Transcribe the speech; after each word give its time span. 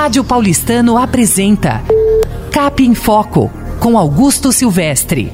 Rádio 0.00 0.24
Paulistano 0.24 0.96
apresenta 0.96 1.82
Cap 2.50 2.82
em 2.82 2.94
Foco, 2.94 3.50
com 3.78 3.98
Augusto 3.98 4.50
Silvestre. 4.50 5.30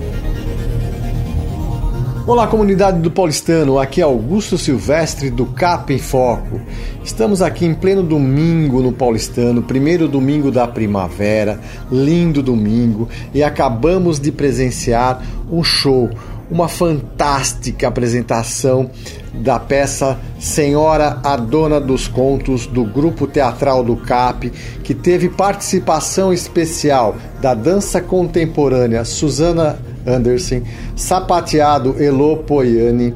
Olá, 2.26 2.48
comunidade 2.48 2.98
do 2.98 3.08
Paulistano, 3.08 3.78
aqui 3.78 4.00
é 4.00 4.04
Augusto 4.04 4.58
Silvestre 4.58 5.30
do 5.30 5.46
Cap 5.46 5.94
em 5.94 6.00
Foco. 6.00 6.60
Estamos 7.04 7.42
aqui 7.42 7.64
em 7.64 7.74
pleno 7.74 8.02
domingo 8.02 8.82
no 8.82 8.90
Paulistano, 8.90 9.62
primeiro 9.62 10.08
domingo 10.08 10.50
da 10.50 10.66
primavera, 10.66 11.60
lindo 11.88 12.42
domingo, 12.42 13.08
e 13.32 13.44
acabamos 13.44 14.18
de 14.18 14.32
presenciar 14.32 15.22
um 15.48 15.62
show, 15.62 16.10
uma 16.50 16.66
fantástica 16.66 17.86
apresentação 17.86 18.90
da 19.38 19.58
peça 19.58 20.18
Senhora 20.38 21.18
a 21.22 21.36
Dona 21.36 21.80
dos 21.80 22.08
Contos 22.08 22.66
do 22.66 22.84
grupo 22.84 23.26
teatral 23.26 23.82
do 23.82 23.96
CAP, 23.96 24.50
que 24.82 24.94
teve 24.94 25.28
participação 25.28 26.32
especial 26.32 27.16
da 27.40 27.54
dança 27.54 28.00
contemporânea 28.00 29.04
Susana 29.04 29.78
Anderson, 30.06 30.62
sapateado 30.94 31.96
Elo 32.02 32.38
Poiani, 32.38 33.14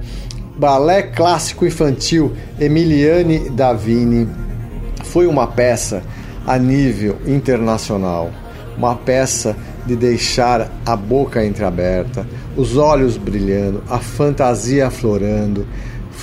balé 0.56 1.02
clássico 1.02 1.64
infantil 1.64 2.32
Emiliane 2.58 3.50
Davini. 3.50 4.28
Foi 5.04 5.26
uma 5.26 5.46
peça 5.46 6.02
a 6.46 6.58
nível 6.58 7.16
internacional, 7.26 8.30
uma 8.76 8.94
peça 8.94 9.56
de 9.86 9.96
deixar 9.96 10.70
a 10.84 10.94
boca 10.94 11.44
entreaberta, 11.44 12.26
os 12.56 12.76
olhos 12.76 13.16
brilhando, 13.16 13.82
a 13.88 13.98
fantasia 13.98 14.86
aflorando. 14.86 15.66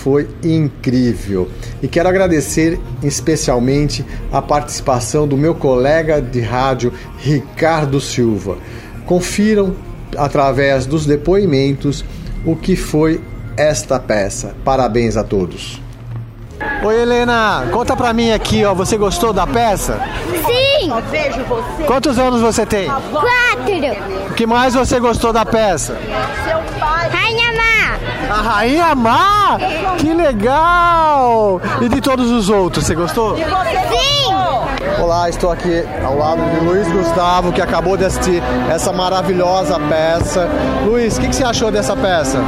Foi 0.03 0.27
incrível. 0.43 1.49
E 1.81 1.87
quero 1.87 2.07
agradecer 2.07 2.79
especialmente 3.03 4.05
a 4.31 4.41
participação 4.41 5.27
do 5.27 5.35
meu 5.35 5.55
colega 5.55 6.21
de 6.21 6.39
rádio 6.39 6.93
Ricardo 7.17 7.99
Silva. 7.99 8.57
Confiram 9.05 9.75
através 10.15 10.85
dos 10.85 11.05
depoimentos 11.05 12.05
o 12.45 12.55
que 12.55 12.75
foi 12.75 13.21
esta 13.57 13.99
peça. 13.99 14.55
Parabéns 14.63 15.17
a 15.17 15.23
todos. 15.23 15.81
Oi 16.83 17.01
Helena, 17.01 17.67
conta 17.71 17.95
pra 17.95 18.13
mim 18.13 18.31
aqui, 18.31 18.63
ó, 18.65 18.73
você 18.73 18.97
gostou 18.97 19.31
da 19.31 19.45
peça? 19.45 19.99
Sim! 20.45 20.91
Vejo 21.11 21.43
você. 21.43 21.83
Quantos 21.85 22.17
anos 22.17 22.41
você 22.41 22.65
tem? 22.65 22.87
Quatro! 22.87 24.27
O 24.29 24.33
que 24.33 24.45
mais 24.45 24.73
você 24.73 24.99
gostou 24.99 25.33
da 25.33 25.45
peça? 25.45 25.97
Seu! 26.45 26.56
A 28.29 28.41
Rainha 28.41 28.93
Má! 28.93 29.57
Que 29.97 30.13
legal! 30.13 31.61
E 31.81 31.87
de 31.87 32.01
todos 32.01 32.29
os 32.29 32.49
outros, 32.49 32.85
você 32.85 32.93
gostou? 32.93 33.35
Você 33.35 33.43
Sim! 33.43 34.17
Olá, 35.01 35.29
estou 35.29 35.51
aqui 35.51 35.83
ao 36.03 36.17
lado 36.17 36.41
de 36.51 36.65
Luiz 36.65 36.91
Gustavo, 36.91 37.53
que 37.53 37.61
acabou 37.61 37.95
de 37.95 38.03
assistir 38.03 38.43
essa 38.69 38.91
maravilhosa 38.91 39.79
peça. 39.79 40.49
Luiz, 40.85 41.17
o 41.17 41.21
que, 41.21 41.29
que 41.29 41.35
você 41.35 41.43
achou 41.43 41.71
dessa 41.71 41.95
peça? 41.95 42.39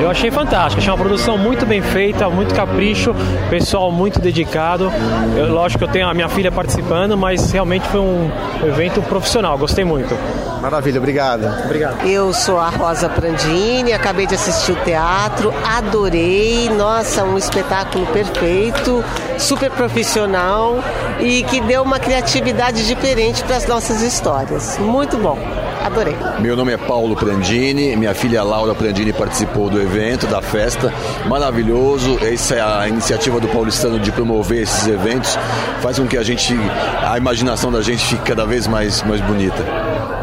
Eu 0.00 0.10
achei 0.10 0.30
fantástico, 0.30 0.80
achei 0.80 0.90
uma 0.92 0.98
produção 0.98 1.38
muito 1.38 1.64
bem 1.64 1.82
feita, 1.82 2.28
muito 2.28 2.54
capricho, 2.54 3.14
pessoal 3.48 3.92
muito 3.92 4.18
dedicado. 4.18 4.90
Eu, 5.36 5.52
lógico 5.52 5.84
que 5.84 5.84
eu 5.84 5.92
tenho 5.92 6.08
a 6.08 6.14
minha 6.14 6.28
filha 6.28 6.50
participando, 6.50 7.16
mas 7.16 7.52
realmente 7.52 7.86
foi 7.88 8.00
um 8.00 8.30
evento 8.64 9.00
profissional, 9.02 9.56
gostei 9.56 9.84
muito. 9.84 10.16
Maravilha, 10.62 10.98
obrigado. 10.98 11.44
Obrigado. 11.64 12.06
Eu 12.06 12.32
sou 12.32 12.56
a 12.56 12.68
Rosa 12.68 13.08
Prandini, 13.08 13.92
acabei 13.92 14.28
de 14.28 14.36
assistir 14.36 14.70
o 14.70 14.76
teatro, 14.84 15.52
adorei, 15.66 16.70
nossa, 16.70 17.24
um 17.24 17.36
espetáculo 17.36 18.06
perfeito, 18.06 19.04
super 19.40 19.72
profissional 19.72 20.76
e 21.18 21.42
que 21.42 21.60
deu 21.60 21.82
uma 21.82 21.98
criatividade 21.98 22.86
diferente 22.86 23.42
para 23.42 23.56
as 23.56 23.66
nossas 23.66 24.02
histórias. 24.02 24.78
Muito 24.78 25.18
bom, 25.18 25.36
adorei. 25.84 26.16
Meu 26.40 26.56
nome 26.56 26.72
é 26.72 26.76
Paulo 26.76 27.16
Prandini, 27.16 27.96
minha 27.96 28.14
filha 28.14 28.42
Laura 28.42 28.74
Prandini 28.74 29.12
participou 29.12 29.68
do 29.68 29.80
evento, 29.80 30.26
da 30.26 30.40
festa, 30.40 30.92
maravilhoso. 31.26 32.18
Essa 32.24 32.54
é 32.54 32.60
a 32.60 32.88
iniciativa 32.88 33.40
do 33.40 33.48
Paulistano 33.48 33.98
de 33.98 34.12
promover 34.12 34.62
esses 34.62 34.86
eventos, 34.86 35.36
faz 35.80 35.98
com 35.98 36.06
que 36.06 36.16
a 36.16 36.22
gente, 36.22 36.54
a 37.02 37.16
imaginação 37.18 37.70
da 37.70 37.82
gente 37.82 38.04
fique 38.04 38.22
cada 38.22 38.46
vez 38.46 38.66
mais, 38.66 39.02
mais 39.02 39.20
bonita. 39.20 39.62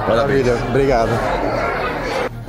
Parabéns. 0.08 0.46
Maravilha, 0.46 0.58
obrigado. 0.70 1.59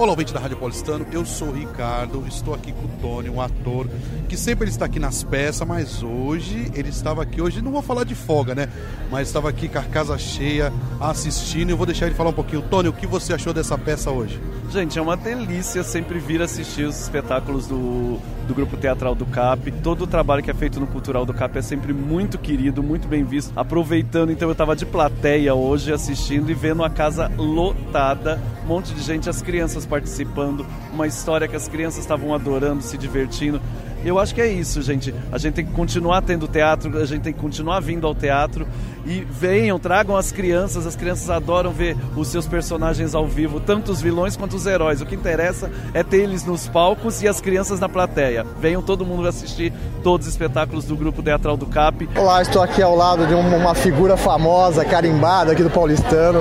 Olá, 0.00 0.12
ouvinte 0.12 0.32
da 0.32 0.40
Rádio 0.40 0.56
Paulistano, 0.56 1.06
eu 1.12 1.26
sou 1.26 1.48
o 1.48 1.52
Ricardo, 1.52 2.24
estou 2.26 2.54
aqui 2.54 2.72
com 2.72 2.86
o 2.86 2.88
Tony, 3.02 3.28
um 3.28 3.38
ator 3.38 3.86
que 4.30 4.34
sempre 4.34 4.64
ele 4.64 4.70
está 4.70 4.86
aqui 4.86 4.98
nas 4.98 5.22
peças, 5.22 5.68
mas 5.68 6.02
hoje 6.02 6.72
ele 6.74 6.88
estava 6.88 7.22
aqui, 7.22 7.42
hoje 7.42 7.60
não 7.60 7.70
vou 7.70 7.82
falar 7.82 8.04
de 8.04 8.14
folga, 8.14 8.54
né? 8.54 8.66
Mas 9.10 9.28
estava 9.28 9.50
aqui 9.50 9.68
com 9.68 9.78
a 9.78 9.82
casa 9.82 10.16
cheia, 10.16 10.72
assistindo, 10.98 11.68
eu 11.68 11.76
vou 11.76 11.84
deixar 11.84 12.06
ele 12.06 12.14
falar 12.14 12.30
um 12.30 12.32
pouquinho. 12.32 12.62
Tony, 12.62 12.88
o 12.88 12.94
que 12.94 13.06
você 13.06 13.34
achou 13.34 13.52
dessa 13.52 13.76
peça 13.76 14.10
hoje? 14.10 14.40
Gente, 14.70 14.98
é 14.98 15.02
uma 15.02 15.18
delícia 15.18 15.82
sempre 15.82 16.18
vir 16.18 16.40
assistir 16.40 16.84
os 16.84 16.98
espetáculos 16.98 17.66
do, 17.66 18.18
do 18.46 18.54
Grupo 18.54 18.76
Teatral 18.76 19.14
do 19.14 19.26
CAP. 19.26 19.70
Todo 19.82 20.04
o 20.04 20.06
trabalho 20.06 20.42
que 20.42 20.50
é 20.50 20.54
feito 20.54 20.80
no 20.80 20.86
Cultural 20.86 21.26
do 21.26 21.34
CAP 21.34 21.58
é 21.58 21.62
sempre 21.62 21.92
muito 21.92 22.38
querido, 22.38 22.82
muito 22.82 23.06
bem 23.06 23.24
visto. 23.24 23.52
Aproveitando, 23.54 24.30
então 24.30 24.48
eu 24.48 24.52
estava 24.52 24.74
de 24.74 24.86
plateia 24.86 25.54
hoje 25.54 25.92
assistindo 25.92 26.50
e 26.50 26.54
vendo 26.54 26.84
a 26.84 26.88
casa 26.88 27.30
lotada, 27.36 28.40
monte 28.70 28.94
de 28.94 29.03
gente, 29.03 29.28
as 29.28 29.42
crianças 29.42 29.84
participando, 29.84 30.64
uma 30.92 31.04
história 31.04 31.48
que 31.48 31.56
as 31.56 31.66
crianças 31.66 31.98
estavam 31.98 32.32
adorando, 32.32 32.81
se 32.84 32.97
divertindo. 32.97 33.60
Eu 34.04 34.18
acho 34.18 34.34
que 34.34 34.40
é 34.40 34.48
isso, 34.48 34.80
gente. 34.80 35.14
A 35.30 35.38
gente 35.38 35.54
tem 35.54 35.64
que 35.64 35.72
continuar 35.72 36.22
tendo 36.22 36.48
teatro, 36.48 36.98
a 36.98 37.04
gente 37.04 37.22
tem 37.22 37.32
que 37.32 37.40
continuar 37.40 37.80
vindo 37.80 38.06
ao 38.06 38.14
teatro 38.14 38.66
e 39.04 39.26
venham, 39.30 39.78
tragam 39.78 40.16
as 40.16 40.32
crianças. 40.32 40.86
As 40.86 40.96
crianças 40.96 41.28
adoram 41.28 41.70
ver 41.70 41.96
os 42.16 42.28
seus 42.28 42.46
personagens 42.46 43.14
ao 43.14 43.26
vivo, 43.26 43.60
tanto 43.60 43.92
os 43.92 44.00
vilões 44.00 44.36
quanto 44.36 44.56
os 44.56 44.66
heróis. 44.66 45.00
O 45.00 45.06
que 45.06 45.14
interessa 45.14 45.70
é 45.92 46.02
ter 46.02 46.18
eles 46.18 46.44
nos 46.44 46.66
palcos 46.68 47.22
e 47.22 47.28
as 47.28 47.40
crianças 47.40 47.78
na 47.78 47.88
plateia. 47.88 48.46
Venham 48.58 48.82
todo 48.82 49.04
mundo 49.04 49.28
assistir 49.28 49.72
todos 50.02 50.26
os 50.26 50.32
espetáculos 50.32 50.84
do 50.84 50.96
grupo 50.96 51.22
teatral 51.22 51.56
do 51.56 51.66
CAP. 51.66 52.08
Olá, 52.16 52.40
estou 52.40 52.62
aqui 52.62 52.82
ao 52.82 52.96
lado 52.96 53.26
de 53.26 53.34
uma, 53.34 53.74
figura 53.74 54.16
famosa, 54.16 54.84
carimbada 54.84 55.52
aqui 55.52 55.62
do 55.62 55.70
Paulistano. 55.70 56.40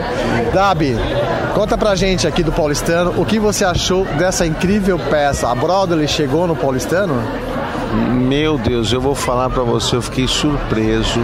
Dabi, 0.54 0.96
conta 1.54 1.78
pra 1.78 1.96
gente 1.96 2.28
aqui 2.28 2.42
do 2.42 2.52
Paulistano 2.52 3.22
o 3.22 3.26
que 3.26 3.38
você 3.38 3.66
achou 3.66 4.06
dessa 4.06 4.46
incrível 4.46 4.98
peça. 5.10 5.50
A 5.50 5.56
Broadway 5.56 6.08
chegou 6.08 6.48
no 6.48 6.56
Paulistano? 6.56 7.49
Meu 7.94 8.58
Deus, 8.58 8.92
eu 8.94 9.02
vou 9.02 9.16
falar 9.16 9.50
para 9.50 9.64
você, 9.64 9.96
eu 9.96 10.02
fiquei 10.02 10.28
surpreso. 10.28 11.20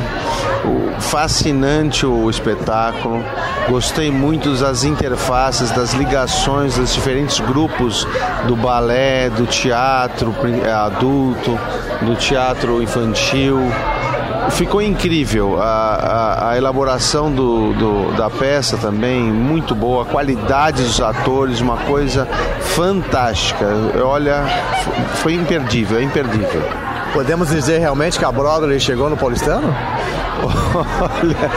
Fascinante 1.00 2.06
o 2.06 2.30
espetáculo. 2.30 3.24
Gostei 3.70 4.10
muito 4.10 4.54
das 4.56 4.84
interfaces, 4.84 5.72
das 5.72 5.94
ligações 5.94 6.76
dos 6.76 6.94
diferentes 6.94 7.40
grupos 7.40 8.08
do 8.48 8.56
balé, 8.56 9.30
do 9.30 9.46
teatro 9.46 10.34
adulto, 10.86 11.60
do 12.02 12.16
teatro 12.16 12.82
infantil. 12.82 13.60
Ficou 14.52 14.82
incrível 14.82 15.62
a, 15.62 15.66
a- 15.66 16.50
a 16.52 16.58
elaboração 16.58 17.32
do, 17.32 17.74
do- 17.74 18.12
da 18.16 18.30
peça 18.30 18.78
também, 18.78 19.22
muito 19.22 19.76
boa, 19.76 20.04
a 20.04 20.06
qualidade 20.06 20.82
dos 20.84 21.02
atores, 21.02 21.60
uma 21.60 21.78
coisa 21.78 22.26
fantástica. 22.62 23.66
Olha, 24.04 24.44
foi 25.16 25.34
imperdível, 25.34 25.98
é 26.00 26.04
imperdível. 26.04 26.62
Podemos 27.16 27.48
dizer 27.50 27.80
realmente 27.80 28.20
que 28.20 28.26
a 28.26 28.32
Broadway 28.32 28.78
chegou 28.78 29.10
no 29.10 29.16
Paulistano? 29.16 29.74
Olha, 30.44 31.52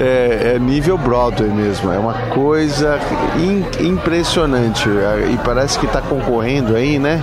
é, 0.00 0.52
é 0.54 0.58
nível 0.60 0.96
Broadway 0.96 1.50
mesmo, 1.50 1.92
é 1.92 1.98
uma 1.98 2.14
coisa 2.32 3.00
im- 3.36 3.66
impressionante. 3.84 4.88
É, 4.88 5.28
E 5.32 5.36
parece 5.44 5.76
que 5.78 5.86
está 5.86 6.00
concorrendo 6.00 6.76
aí, 6.76 7.00
né? 7.00 7.20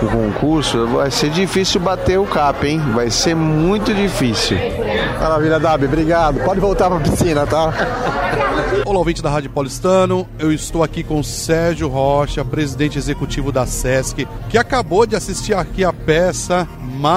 No 0.00 0.08
concurso. 0.08 0.86
Vai 0.86 1.10
ser 1.10 1.28
difícil 1.28 1.80
bater 1.82 2.18
o 2.18 2.24
cap, 2.24 2.66
hein? 2.66 2.80
Vai 2.94 3.10
ser 3.10 3.36
muito 3.36 3.92
difícil. 3.92 4.56
Maravilha, 5.20 5.60
Dabi, 5.60 5.84
obrigado. 5.84 6.40
Pode 6.40 6.60
voltar 6.60 6.88
pra 6.88 6.98
piscina, 7.00 7.46
tá? 7.46 7.72
Olá, 8.86 8.98
ouvinte 8.98 9.22
da 9.22 9.28
Rádio 9.28 9.50
Paulistano, 9.50 10.26
eu 10.38 10.50
estou 10.50 10.82
aqui 10.82 11.02
com 11.02 11.20
o 11.20 11.24
Sérgio 11.24 11.88
Rocha, 11.88 12.42
presidente 12.44 12.96
executivo 12.96 13.52
da 13.52 13.66
SESC, 13.66 14.26
que 14.48 14.56
acabou 14.56 15.04
de 15.04 15.14
assistir 15.14 15.52
aqui 15.54 15.84
a 15.84 15.92
peça 15.92 16.66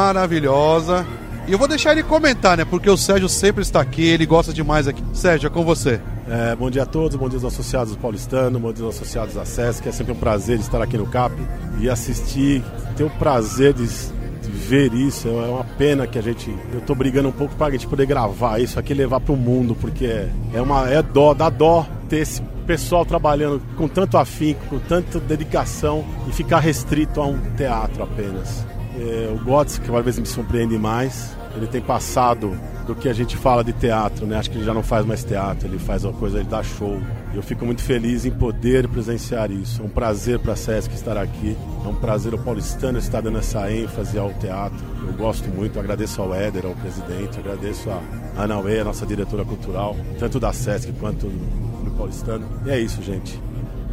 maravilhosa. 0.01 1.06
E 1.48 1.51
eu 1.51 1.57
vou 1.57 1.68
deixar 1.68 1.92
ele 1.92 2.03
comentar, 2.03 2.57
né? 2.57 2.65
Porque 2.65 2.89
o 2.89 2.98
Sérgio 2.98 3.30
sempre 3.30 3.62
está 3.62 3.81
aqui, 3.81 4.03
ele 4.03 4.25
gosta 4.25 4.53
demais 4.53 4.88
aqui. 4.88 5.03
Sérgio, 5.13 5.48
é 5.48 5.50
com 5.50 5.63
você. 5.63 6.00
É, 6.27 6.56
bom 6.56 6.69
dia 6.69 6.83
a 6.83 6.86
todos, 6.86 7.18
bom 7.18 7.27
dia 7.27 7.38
aos 7.38 7.45
associados 7.45 7.94
do 7.94 8.00
Paulistano, 8.00 8.59
bom 8.59 8.71
dia 8.71 8.86
aos 8.86 8.95
associados 8.95 9.36
da 9.36 9.45
SESC. 9.45 9.88
É 9.88 9.92
sempre 9.92 10.13
um 10.13 10.15
prazer 10.15 10.59
estar 10.59 10.81
aqui 10.81 10.98
no 10.98 11.06
CAP 11.06 11.36
e 11.80 11.89
assistir, 11.89 12.63
ter 12.95 13.03
o 13.03 13.09
prazer 13.09 13.74
de, 13.74 13.86
de 13.86 14.51
ver 14.51 14.94
isso. 14.94 15.27
É 15.27 15.31
uma 15.31 15.63
pena 15.63 16.07
que 16.07 16.18
a 16.18 16.21
gente. 16.21 16.56
Eu 16.74 16.81
tô 16.81 16.95
brigando 16.95 17.30
um 17.30 17.33
pouco 17.33 17.56
para 17.56 17.68
a 17.68 17.71
gente 17.71 17.88
poder 17.88 18.06
gravar 18.06 18.59
isso 18.59 18.80
aqui 18.80 18.94
e 18.94 18.95
levar 18.95 19.19
para 19.19 19.33
o 19.33 19.38
mundo, 19.38 19.75
porque 19.75 20.06
é, 20.06 20.30
é 20.53 20.62
uma. 20.62 20.89
É 20.89 21.01
dó, 21.01 21.33
dá 21.33 21.50
dó 21.50 21.86
ter 22.07 22.18
esse 22.18 22.42
pessoal 22.65 23.03
trabalhando 23.03 23.62
com 23.75 23.88
tanto 23.88 24.18
afinco, 24.18 24.65
com 24.68 24.80
tanta 24.80 25.19
dedicação 25.19 26.06
e 26.27 26.31
ficar 26.31 26.59
restrito 26.59 27.19
a 27.19 27.25
um 27.25 27.38
teatro 27.57 28.03
apenas. 28.03 28.63
É, 29.01 29.33
o 29.33 29.44
Gods, 29.44 29.80
que 29.80 29.94
às 29.94 30.06
vezes 30.06 30.19
me 30.19 30.27
surpreende 30.27 30.77
mais. 30.77 31.36
ele 31.56 31.65
tem 31.65 31.81
passado 31.81 32.56
do 32.86 32.95
que 32.95 33.09
a 33.09 33.13
gente 33.13 33.36
fala 33.36 33.63
de 33.63 33.74
teatro, 33.74 34.25
né? 34.25 34.38
Acho 34.38 34.51
que 34.51 34.57
ele 34.57 34.65
já 34.65 34.74
não 34.74 34.83
faz 34.83 35.06
mais 35.06 35.24
teatro, 35.24 35.68
ele 35.68 35.80
faz 35.80 36.03
uma 36.03 36.13
coisa, 36.13 36.39
ele 36.39 36.48
dá 36.48 36.62
show. 36.62 37.01
Eu 37.33 37.42
fico 37.42 37.65
muito 37.65 37.81
feliz 37.81 38.25
em 38.25 38.31
poder 38.31 38.88
presenciar 38.88 39.50
isso. 39.50 39.81
É 39.81 39.86
um 39.86 39.89
prazer 39.89 40.39
para 40.39 40.53
a 40.53 40.56
Sesc 40.56 40.94
estar 40.94 41.18
aqui. 41.18 41.57
É 41.83 41.88
um 41.88 41.95
prazer 41.95 42.33
o 42.33 42.38
paulistano 42.38 43.00
estar 43.00 43.21
dando 43.21 43.39
essa 43.39 43.71
ênfase 43.71 44.19
ao 44.19 44.31
teatro. 44.33 44.80
Eu 45.07 45.13
gosto 45.13 45.50
muito, 45.50 45.80
agradeço 45.80 46.21
ao 46.21 46.33
Éder, 46.33 46.65
ao 46.65 46.75
presidente, 46.75 47.39
agradeço 47.39 47.89
a 47.89 48.01
Ana 48.42 48.59
Uê, 48.59 48.80
a 48.80 48.86
nossa 48.86 49.06
diretora 49.06 49.44
cultural, 49.44 49.95
tanto 50.19 50.39
da 50.39 50.53
Sesc 50.53 50.92
quanto 50.94 51.27
do 51.27 51.92
paulistano. 51.98 52.48
E 52.65 52.69
é 52.69 52.80
isso, 52.80 53.01
gente. 53.01 53.42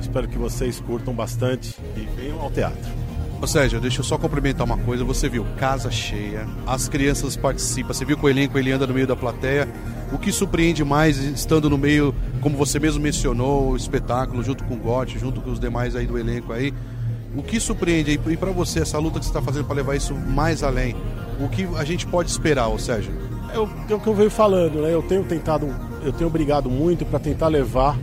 Espero 0.00 0.28
que 0.28 0.38
vocês 0.38 0.80
curtam 0.80 1.14
bastante 1.14 1.76
e 1.96 2.00
venham 2.16 2.40
ao 2.40 2.50
teatro. 2.50 3.07
Ô 3.40 3.46
Sérgio, 3.46 3.80
deixa 3.80 4.00
eu 4.00 4.04
só 4.04 4.18
complementar 4.18 4.66
uma 4.66 4.76
coisa. 4.78 5.04
Você 5.04 5.28
viu 5.28 5.46
casa 5.56 5.92
cheia, 5.92 6.44
as 6.66 6.88
crianças 6.88 7.36
participam, 7.36 7.92
você 7.92 8.04
viu 8.04 8.16
que 8.16 8.26
o 8.26 8.28
elenco 8.28 8.58
ele 8.58 8.72
anda 8.72 8.84
no 8.84 8.92
meio 8.92 9.06
da 9.06 9.14
plateia. 9.14 9.68
O 10.12 10.18
que 10.18 10.32
surpreende 10.32 10.84
mais 10.84 11.18
estando 11.18 11.70
no 11.70 11.78
meio, 11.78 12.12
como 12.40 12.56
você 12.56 12.80
mesmo 12.80 13.00
mencionou, 13.00 13.70
o 13.70 13.76
espetáculo 13.76 14.42
junto 14.42 14.64
com 14.64 14.74
o 14.74 14.76
Gotti, 14.76 15.20
junto 15.20 15.40
com 15.40 15.52
os 15.52 15.60
demais 15.60 15.94
aí 15.94 16.04
do 16.04 16.18
elenco 16.18 16.52
aí. 16.52 16.74
O 17.36 17.42
que 17.42 17.60
surpreende 17.60 18.18
e 18.26 18.36
para 18.36 18.50
você, 18.50 18.80
essa 18.80 18.98
luta 18.98 19.20
que 19.20 19.24
você 19.24 19.30
está 19.30 19.40
fazendo 19.40 19.66
para 19.66 19.76
levar 19.76 19.94
isso 19.94 20.14
mais 20.14 20.64
além? 20.64 20.96
O 21.38 21.48
que 21.48 21.68
a 21.76 21.84
gente 21.84 22.06
pode 22.06 22.28
esperar, 22.28 22.66
ô 22.66 22.78
Sérgio? 22.78 23.12
É 23.54 23.58
o, 23.58 23.68
é 23.88 23.98
que 23.98 24.06
eu 24.06 24.14
venho 24.14 24.30
falando, 24.30 24.82
né? 24.82 24.92
Eu 24.92 25.02
tenho 25.02 25.22
tentado, 25.22 25.72
eu 26.02 26.12
tenho 26.12 26.28
brigado 26.28 26.68
muito 26.68 27.06
para 27.06 27.20
tentar 27.20 27.46
levar 27.46 27.96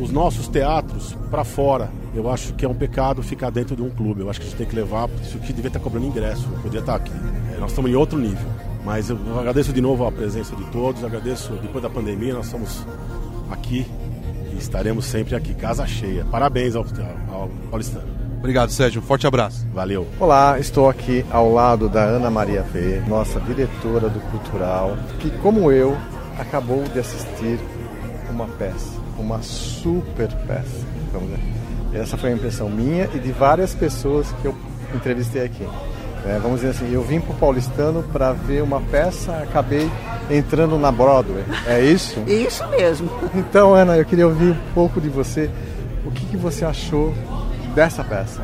os 0.00 0.10
nossos 0.10 0.48
teatros 0.48 1.16
para 1.30 1.44
fora. 1.44 1.90
Eu 2.14 2.30
acho 2.30 2.52
que 2.54 2.64
é 2.64 2.68
um 2.68 2.74
pecado 2.74 3.22
ficar 3.22 3.50
dentro 3.50 3.74
de 3.74 3.82
um 3.82 3.90
clube. 3.90 4.20
Eu 4.20 4.30
acho 4.30 4.40
que 4.40 4.46
a 4.46 4.48
gente 4.48 4.58
tem 4.58 4.66
que 4.66 4.76
levar, 4.76 5.08
isso 5.22 5.36
aqui 5.36 5.52
devia 5.52 5.68
estar 5.68 5.80
cobrando 5.80 6.06
ingresso, 6.06 6.48
não 6.48 6.60
podia 6.60 6.80
estar 6.80 6.94
aqui. 6.94 7.12
É, 7.54 7.58
nós 7.58 7.70
estamos 7.70 7.90
em 7.90 7.94
outro 7.94 8.18
nível. 8.18 8.46
Mas 8.84 9.10
eu 9.10 9.18
agradeço 9.38 9.72
de 9.72 9.80
novo 9.80 10.06
a 10.06 10.12
presença 10.12 10.54
de 10.54 10.64
todos, 10.66 11.02
agradeço 11.02 11.52
depois 11.54 11.82
da 11.82 11.88
pandemia, 11.90 12.34
nós 12.34 12.46
estamos 12.46 12.86
aqui 13.50 13.86
e 14.52 14.58
estaremos 14.58 15.06
sempre 15.06 15.34
aqui, 15.34 15.54
casa 15.54 15.86
cheia. 15.86 16.24
Parabéns 16.26 16.76
ao, 16.76 16.84
ao, 17.28 17.42
ao 17.42 17.48
Paulistano. 17.70 18.06
Obrigado, 18.38 18.68
Sérgio. 18.68 19.00
Um 19.00 19.04
forte 19.04 19.26
abraço. 19.26 19.66
Valeu. 19.72 20.06
Olá, 20.20 20.58
estou 20.60 20.88
aqui 20.88 21.24
ao 21.30 21.50
lado 21.50 21.88
da 21.88 22.02
Ana 22.02 22.30
Maria 22.30 22.62
V, 22.62 23.00
nossa 23.08 23.40
diretora 23.40 24.10
do 24.10 24.20
Cultural, 24.30 24.98
que, 25.18 25.30
como 25.38 25.72
eu, 25.72 25.96
acabou 26.38 26.84
de 26.84 26.98
assistir 26.98 27.58
uma 28.30 28.46
peça, 28.46 29.00
uma 29.18 29.40
super 29.40 30.28
peça. 30.46 30.86
Vamos 31.10 31.30
dizer. 31.30 31.63
Essa 31.94 32.16
foi 32.16 32.30
a 32.30 32.32
impressão 32.32 32.68
minha 32.68 33.08
e 33.14 33.18
de 33.18 33.30
várias 33.30 33.74
pessoas 33.74 34.26
que 34.42 34.46
eu 34.46 34.54
entrevistei 34.94 35.44
aqui. 35.44 35.66
É, 36.26 36.38
vamos 36.38 36.60
dizer 36.60 36.70
assim, 36.70 36.90
eu 36.92 37.02
vim 37.02 37.20
para 37.20 37.32
o 37.32 37.36
Paulistano 37.36 38.02
para 38.02 38.32
ver 38.32 38.62
uma 38.62 38.80
peça, 38.80 39.32
acabei 39.36 39.90
entrando 40.30 40.78
na 40.78 40.90
Broadway. 40.90 41.44
É 41.66 41.84
isso? 41.84 42.18
Isso 42.26 42.66
mesmo. 42.68 43.10
Então, 43.34 43.74
Ana, 43.74 43.96
eu 43.96 44.04
queria 44.04 44.26
ouvir 44.26 44.52
um 44.52 44.72
pouco 44.74 45.00
de 45.00 45.08
você. 45.08 45.50
O 46.04 46.10
que, 46.10 46.24
que 46.26 46.36
você 46.36 46.64
achou 46.64 47.14
dessa 47.74 48.02
peça? 48.02 48.42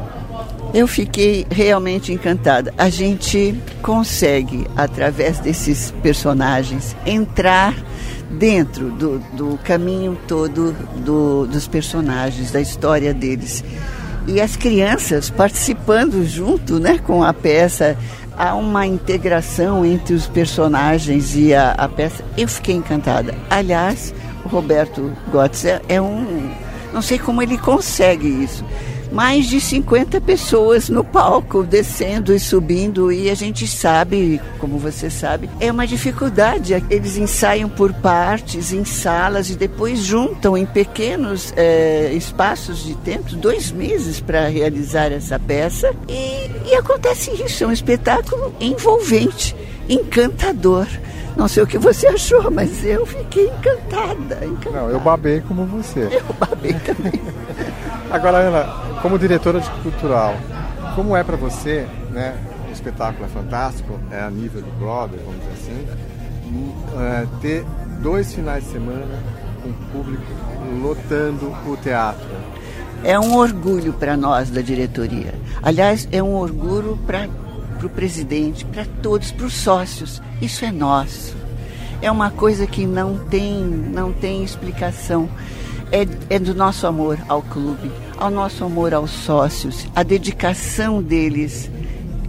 Eu 0.72 0.86
fiquei 0.86 1.46
realmente 1.50 2.12
encantada. 2.12 2.72
A 2.76 2.88
gente 2.88 3.58
consegue, 3.82 4.66
através 4.76 5.40
desses 5.40 5.90
personagens, 6.02 6.94
entrar 7.04 7.74
dentro 8.30 8.90
do, 8.90 9.18
do 9.32 9.58
caminho 9.64 10.18
todo 10.28 10.72
do, 11.04 11.46
dos 11.46 11.66
personagens, 11.66 12.50
da 12.50 12.60
história 12.60 13.12
deles. 13.12 13.64
E 14.26 14.40
as 14.40 14.56
crianças 14.56 15.30
participando 15.30 16.24
junto 16.24 16.78
né, 16.78 16.98
com 16.98 17.24
a 17.24 17.32
peça, 17.32 17.96
há 18.36 18.54
uma 18.54 18.86
integração 18.86 19.84
entre 19.84 20.14
os 20.14 20.26
personagens 20.26 21.34
e 21.34 21.54
a, 21.54 21.72
a 21.72 21.88
peça. 21.88 22.24
Eu 22.36 22.48
fiquei 22.48 22.74
encantada. 22.74 23.34
Aliás, 23.48 24.14
o 24.44 24.48
Roberto 24.48 25.12
Gotts 25.32 25.64
é, 25.64 25.80
é 25.88 26.00
um. 26.00 26.50
Não 26.92 27.02
sei 27.02 27.18
como 27.18 27.40
ele 27.40 27.56
consegue 27.56 28.26
isso 28.26 28.64
mais 29.10 29.46
de 29.46 29.60
50 29.60 30.20
pessoas 30.20 30.88
no 30.88 31.02
palco, 31.02 31.62
descendo 31.64 32.32
e 32.34 32.38
subindo, 32.38 33.10
e 33.10 33.28
a 33.28 33.34
gente 33.34 33.66
sabe, 33.66 34.40
como 34.58 34.78
você 34.78 35.10
sabe, 35.10 35.50
é 35.58 35.70
uma 35.70 35.86
dificuldade. 35.86 36.74
Eles 36.88 37.16
ensaiam 37.16 37.68
por 37.68 37.92
partes, 37.92 38.72
em 38.72 38.84
salas, 38.84 39.50
e 39.50 39.56
depois 39.56 40.00
juntam 40.00 40.56
em 40.56 40.64
pequenos 40.64 41.52
é, 41.56 42.12
espaços 42.12 42.84
de 42.84 42.94
tempo, 42.96 43.34
dois 43.36 43.70
meses 43.72 44.20
para 44.20 44.48
realizar 44.48 45.12
essa 45.12 45.38
peça, 45.38 45.92
e, 46.08 46.70
e 46.70 46.74
acontece 46.74 47.30
isso, 47.42 47.64
é 47.64 47.66
um 47.66 47.72
espetáculo 47.72 48.54
envolvente, 48.60 49.56
encantador. 49.88 50.86
Não 51.36 51.48
sei 51.48 51.62
o 51.62 51.66
que 51.66 51.78
você 51.78 52.06
achou, 52.06 52.50
mas 52.50 52.84
eu 52.84 53.06
fiquei 53.06 53.46
encantada, 53.46 54.44
encantada. 54.44 54.82
Não, 54.82 54.90
eu 54.90 55.00
babei 55.00 55.40
como 55.40 55.64
você. 55.64 56.00
Eu 56.00 56.34
babei 56.34 56.74
também. 56.74 57.12
Agora, 58.10 58.38
Ana, 58.38 58.64
como 59.02 59.16
diretora 59.16 59.60
de 59.60 59.70
cultural, 59.82 60.34
como 60.96 61.16
é 61.16 61.22
para 61.22 61.36
você, 61.36 61.86
né? 62.10 62.36
O 62.68 62.72
espetáculo 62.72 63.24
é 63.24 63.28
fantástico, 63.28 64.00
é 64.10 64.20
a 64.20 64.28
nível 64.30 64.62
de 64.62 64.70
Broadway, 64.72 65.20
vamos 65.24 65.40
dizer 65.40 65.52
assim, 65.52 65.86
é, 66.98 67.26
ter 67.40 67.64
dois 68.02 68.34
finais 68.34 68.64
de 68.64 68.70
semana 68.70 69.06
com 69.62 69.68
o 69.68 69.74
público 69.92 70.24
lotando 70.82 71.54
o 71.66 71.76
teatro. 71.76 72.26
É 73.04 73.18
um 73.18 73.36
orgulho 73.36 73.92
para 73.92 74.16
nós 74.16 74.50
da 74.50 74.60
diretoria. 74.60 75.34
Aliás, 75.62 76.08
é 76.10 76.20
um 76.20 76.34
orgulho 76.34 76.98
para 77.06 77.28
o 77.82 77.88
presidente, 77.88 78.64
para 78.64 78.84
todos, 79.02 79.30
para 79.30 79.46
os 79.46 79.54
sócios. 79.54 80.20
Isso 80.42 80.64
é 80.64 80.72
nosso. 80.72 81.36
É 82.02 82.10
uma 82.10 82.30
coisa 82.30 82.66
que 82.66 82.86
não 82.86 83.18
tem, 83.18 83.62
não 83.62 84.12
tem 84.12 84.42
explicação 84.42 85.28
é, 85.92 86.06
é 86.34 86.38
do 86.38 86.54
nosso 86.54 86.86
amor 86.86 87.18
ao 87.28 87.42
clube, 87.42 87.90
ao 88.18 88.30
nosso 88.30 88.64
amor 88.64 88.94
aos 88.94 89.10
sócios, 89.10 89.86
a 89.94 90.02
dedicação 90.02 91.02
deles 91.02 91.70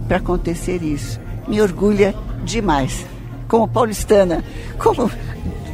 para 0.06 0.16
acontecer 0.16 0.82
isso. 0.82 1.20
Me 1.46 1.60
orgulha 1.60 2.14
demais. 2.44 3.06
Como 3.48 3.68
paulistana, 3.68 4.42
como 4.78 5.10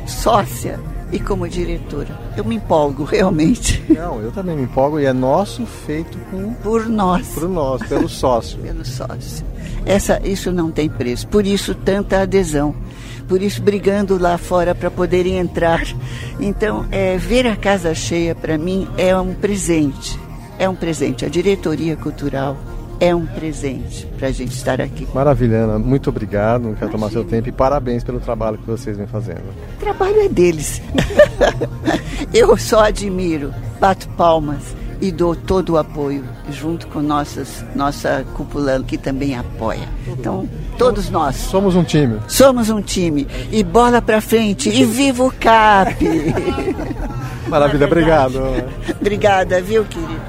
sócia 0.06 0.80
e 1.12 1.18
como 1.18 1.48
diretora. 1.48 2.08
Eu 2.36 2.44
me 2.44 2.56
empolgo, 2.56 3.04
realmente. 3.04 3.82
Não, 3.88 4.20
eu 4.20 4.32
também 4.32 4.56
me 4.56 4.62
empolgo 4.62 4.98
e 4.98 5.04
é 5.04 5.12
nosso 5.12 5.64
feito 5.64 6.18
com... 6.30 6.52
Por 6.54 6.88
nós. 6.88 7.28
Por 7.28 7.48
nós, 7.48 7.82
pelo 7.86 8.08
sócio. 8.08 8.58
pelo 8.58 8.84
sócio. 8.84 9.46
Essa, 9.86 10.20
isso 10.24 10.52
não 10.52 10.70
tem 10.70 10.88
preço. 10.88 11.26
Por 11.28 11.46
isso, 11.46 11.74
tanta 11.74 12.20
adesão 12.20 12.74
por 13.28 13.42
isso 13.42 13.60
brigando 13.60 14.18
lá 14.18 14.38
fora 14.38 14.74
para 14.74 14.90
poderem 14.90 15.36
entrar. 15.38 15.82
Então, 16.40 16.86
é, 16.90 17.16
ver 17.16 17.46
a 17.46 17.56
casa 17.56 17.94
cheia 17.94 18.34
para 18.34 18.56
mim 18.56 18.88
é 18.96 19.16
um 19.16 19.34
presente. 19.34 20.18
É 20.58 20.68
um 20.68 20.74
presente. 20.74 21.24
A 21.24 21.28
diretoria 21.28 21.96
cultural 21.96 22.56
é 23.00 23.14
um 23.14 23.26
presente 23.26 24.06
para 24.18 24.28
a 24.28 24.30
gente 24.30 24.52
estar 24.52 24.80
aqui. 24.80 25.06
Maravilha, 25.14 25.58
Ana. 25.58 25.78
Muito 25.78 26.10
obrigado. 26.10 26.62
Não 26.64 26.74
quero 26.74 26.90
tomar 26.90 27.10
seu 27.10 27.24
tempo 27.24 27.48
e 27.48 27.52
parabéns 27.52 28.02
pelo 28.02 28.20
trabalho 28.20 28.58
que 28.58 28.66
vocês 28.66 28.96
vêm 28.96 29.06
fazendo. 29.06 29.42
O 29.76 29.80
trabalho 29.80 30.20
é 30.20 30.28
deles. 30.28 30.82
Eu 32.34 32.56
só 32.56 32.84
admiro, 32.84 33.54
bato 33.80 34.08
palmas 34.10 34.76
e 35.00 35.12
dou 35.12 35.36
todo 35.36 35.70
o 35.70 35.78
apoio, 35.78 36.24
junto 36.50 36.88
com 36.88 37.00
nossas, 37.00 37.64
nossa 37.74 38.24
cúpula 38.34 38.82
que 38.82 38.98
também 38.98 39.36
apoia. 39.36 39.88
Então, 40.08 40.48
todos 40.78 41.10
nós. 41.10 41.34
Somos 41.36 41.74
um 41.74 41.82
time. 41.82 42.20
Somos 42.28 42.70
um 42.70 42.80
time. 42.80 43.26
E 43.50 43.62
bola 43.64 44.00
pra 44.00 44.20
frente. 44.20 44.70
E 44.70 44.84
viva 44.84 45.24
o 45.24 45.32
CAP! 45.32 46.04
Maravilha, 47.48 47.86
obrigado. 47.86 48.40
Obrigada, 49.00 49.60
viu, 49.62 49.82
querido? 49.86 50.20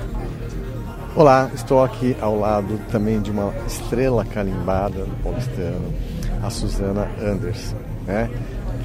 Olá, 1.16 1.50
estou 1.54 1.84
aqui 1.84 2.16
ao 2.22 2.40
lado 2.40 2.80
também 2.90 3.20
de 3.20 3.30
uma 3.30 3.54
estrela 3.68 4.24
calimbada 4.24 5.04
do 5.04 5.24
paulistano, 5.24 5.94
a 6.42 6.50
Suzana 6.50 7.10
Anderson, 7.22 7.76
né? 8.08 8.30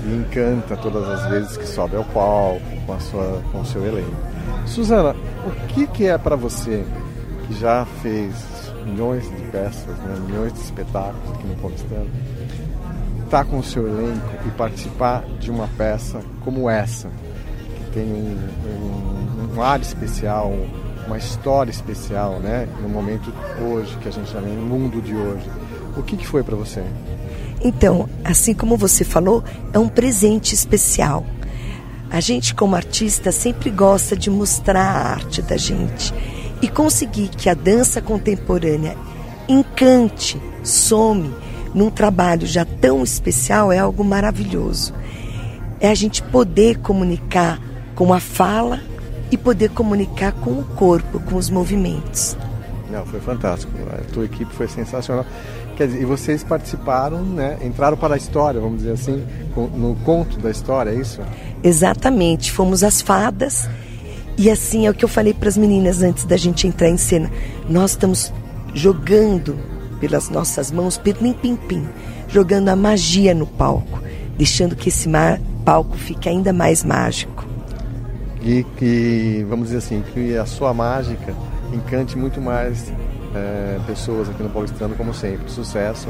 Que 0.03 0.09
encanta 0.09 0.77
todas 0.77 1.09
as 1.09 1.31
vezes 1.31 1.57
que 1.57 1.67
sobe 1.67 1.95
ao 1.95 2.05
palco 2.07 2.61
com, 2.85 2.93
a 2.93 2.99
sua, 2.99 3.41
com 3.53 3.61
o 3.61 3.65
seu 3.65 3.87
elenco. 3.87 4.17
Suzana, 4.67 5.15
o 5.47 5.67
que, 5.69 5.87
que 5.87 6.07
é 6.07 6.19
para 6.19 6.35
você 6.35 6.85
que 7.47 7.55
já 7.55 7.87
fez 8.03 8.35
milhões 8.85 9.25
de 9.25 9.43
peças, 9.51 9.97
né, 9.99 10.17
milhões 10.27 10.53
de 10.53 10.61
espetáculos 10.61 11.31
aqui 11.35 11.47
no 11.47 11.55
Paulistano, 11.57 12.11
estar 13.25 13.45
tá 13.45 13.45
com 13.45 13.59
o 13.59 13.63
seu 13.65 13.87
elenco 13.87 14.29
e 14.47 14.51
participar 14.51 15.25
de 15.41 15.51
uma 15.51 15.69
peça 15.69 16.21
como 16.43 16.69
essa, 16.69 17.09
que 17.09 17.91
tem 17.93 18.05
um, 18.05 18.39
um, 18.67 19.57
um 19.57 19.63
ar 19.63 19.81
especial, 19.81 20.53
uma 21.07 21.19
história 21.19 21.71
especial, 21.71 22.39
né? 22.41 22.69
No 22.81 22.89
momento 22.89 23.33
hoje 23.61 23.97
que 23.99 24.09
a 24.09 24.13
gente 24.13 24.27
está 24.27 24.41
no 24.41 24.49
mundo 24.49 25.03
de 25.03 25.15
hoje. 25.15 25.49
O 25.97 26.03
que, 26.03 26.17
que 26.17 26.27
foi 26.27 26.43
para 26.43 26.57
você? 26.57 26.83
Então, 27.61 28.09
assim 28.25 28.53
como 28.53 28.77
você 28.77 29.05
falou, 29.05 29.45
é 29.73 29.79
um 29.79 29.89
presente 29.89 30.55
especial. 30.55 31.25
A 32.11 32.21
gente, 32.21 32.55
como 32.55 32.77
artista, 32.77 33.33
sempre 33.33 33.71
gosta 33.71 34.17
de 34.17 34.31
mostrar 34.31 34.83
a 34.83 35.13
arte 35.15 35.43
da 35.43 35.57
gente 35.57 36.13
e 36.65 36.69
conseguir 36.69 37.29
que 37.29 37.51
a 37.51 37.55
dança 37.55 38.01
contemporânea 38.01 38.97
encante, 39.47 40.41
some 40.63 41.31
num 41.75 41.91
trabalho 41.91 42.47
já 42.47 42.65
tão 42.65 43.05
especial 43.05 43.71
é 43.71 43.79
algo 43.79 44.03
maravilhoso. 44.03 44.95
É 45.79 45.91
a 45.91 45.95
gente 45.95 46.23
poder 46.23 46.79
comunicar 46.79 47.61
com 47.95 48.15
a 48.15 48.19
fala 48.19 48.81
e 49.31 49.37
poder 49.37 49.73
comunicar 49.73 50.33
com 50.33 50.53
o 50.53 50.65
corpo, 50.65 51.21
com 51.21 51.37
os 51.37 51.51
movimentos. 51.51 52.35
Não, 52.91 53.05
foi 53.05 53.21
fantástico. 53.21 53.71
A 53.93 54.11
tua 54.11 54.25
equipe 54.25 54.51
foi 54.55 54.67
sensacional. 54.67 55.27
Quer 55.77 55.89
dizer, 55.89 56.01
e 56.01 56.07
vocês 56.07 56.43
participaram, 56.43 57.23
né? 57.23 57.59
Entraram 57.63 57.99
para 57.99 58.15
a 58.15 58.17
história, 58.17 58.59
vamos 58.59 58.79
dizer 58.79 58.93
assim, 58.93 59.23
no 59.55 59.95
conto 59.97 60.39
da 60.39 60.51
história, 60.51 60.93
é 60.93 60.95
isso? 60.95 61.21
Exatamente. 61.63 62.51
Fomos 62.51 62.83
as 62.83 63.03
fadas. 63.03 63.69
E 64.37 64.51
assim 64.51 64.87
é 64.87 64.91
o 64.91 64.95
que 64.95 65.05
eu 65.05 65.09
falei 65.09 65.33
para 65.33 65.49
as 65.49 65.57
meninas 65.57 66.03
antes 66.03 66.25
da 66.25 66.37
gente 66.37 66.67
entrar 66.67 66.89
em 66.89 66.97
cena. 66.97 67.31
Nós 67.69 67.93
estamos 67.93 68.33
jogando 68.75 69.57
pelas 70.01 70.29
nossas 70.29 70.71
mãos, 70.71 70.99
pirlim-pim-pim, 70.99 71.87
jogando 72.29 72.69
a 72.69 72.77
magia 72.77 73.33
no 73.35 73.47
palco, 73.47 74.03
deixando 74.37 74.75
que 74.75 74.89
esse 74.89 75.09
palco 75.65 75.97
fique 75.97 76.29
ainda 76.29 76.53
mais 76.53 76.83
mágico. 76.83 77.47
E 78.43 78.65
que, 78.77 79.47
vamos 79.49 79.69
dizer 79.69 79.79
assim, 79.79 80.03
que 80.13 80.37
a 80.37 80.45
sua 80.45 80.75
mágica 80.75 81.35
encante 81.73 82.19
muito 82.19 82.41
mais 82.41 82.93
é, 83.35 83.79
pessoas 83.87 84.29
aqui 84.29 84.43
no 84.43 84.51
Paulistano, 84.51 84.95
como 84.97 85.15
sempre. 85.15 85.51
Sucesso 85.51 86.09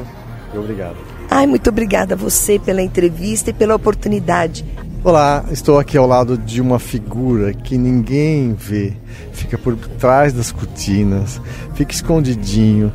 e 0.52 0.59
obrigado. 0.59 0.97
Ai, 1.31 1.47
muito 1.47 1.69
obrigada 1.69 2.14
a 2.14 2.16
você 2.16 2.59
pela 2.59 2.83
entrevista 2.83 3.50
e 3.50 3.52
pela 3.52 3.75
oportunidade. 3.75 4.64
Olá, 5.05 5.45
estou 5.51 5.79
aqui 5.79 5.99
ao 5.99 6.07
lado 6.07 6.39
de 6.39 6.63
uma 6.63 6.79
figura 6.79 7.53
que 7.53 7.77
ninguém 7.77 8.55
vê, 8.55 8.95
fica 9.35 9.59
por 9.59 9.77
trás 9.77 10.33
das 10.33 10.51
cortinas, 10.51 11.43
fica 11.75 11.93
escondidinho, 11.93 12.91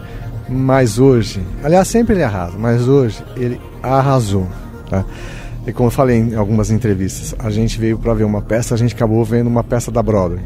mas 0.49 0.97
hoje, 0.97 1.39
aliás, 1.63 1.87
sempre 1.87 2.15
ele 2.15 2.23
arrasa, 2.23 2.57
mas 2.57 2.87
hoje 2.87 3.23
ele 3.37 3.61
arrasou. 3.83 4.47
Tá? 4.89 5.05
E 5.67 5.71
como 5.71 5.85
eu 5.85 5.91
falei 5.91 6.17
em 6.17 6.33
algumas 6.33 6.71
entrevistas, 6.71 7.35
a 7.37 7.51
gente 7.51 7.79
veio 7.79 7.99
para 7.99 8.15
ver 8.15 8.23
uma 8.23 8.41
peça, 8.41 8.73
a 8.73 8.77
gente 8.77 8.95
acabou 8.95 9.23
vendo 9.23 9.45
uma 9.45 9.63
peça 9.63 9.91
da 9.91 10.01
Broadway. 10.01 10.41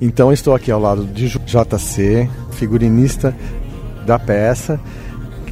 Então 0.00 0.32
estou 0.32 0.54
aqui 0.54 0.70
ao 0.70 0.80
lado 0.80 1.06
de 1.06 1.26
JC, 1.26 2.30
figurinista 2.52 3.34
da 4.06 4.16
peça. 4.16 4.78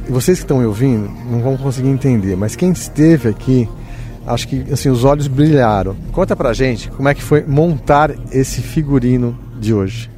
Vocês 0.07 0.37
que 0.37 0.45
estão 0.45 0.59
me 0.59 0.65
ouvindo 0.65 1.11
não 1.29 1.41
vão 1.41 1.57
conseguir 1.57 1.89
entender, 1.89 2.37
mas 2.37 2.55
quem 2.55 2.71
esteve 2.71 3.27
aqui, 3.27 3.67
acho 4.25 4.47
que 4.47 4.65
assim 4.71 4.89
os 4.89 5.03
olhos 5.03 5.27
brilharam. 5.27 5.95
Conta 6.11 6.35
pra 6.35 6.53
gente 6.53 6.89
como 6.89 7.07
é 7.09 7.13
que 7.13 7.21
foi 7.21 7.43
montar 7.45 8.11
esse 8.31 8.61
figurino 8.61 9.37
de 9.59 9.73
hoje. 9.73 10.09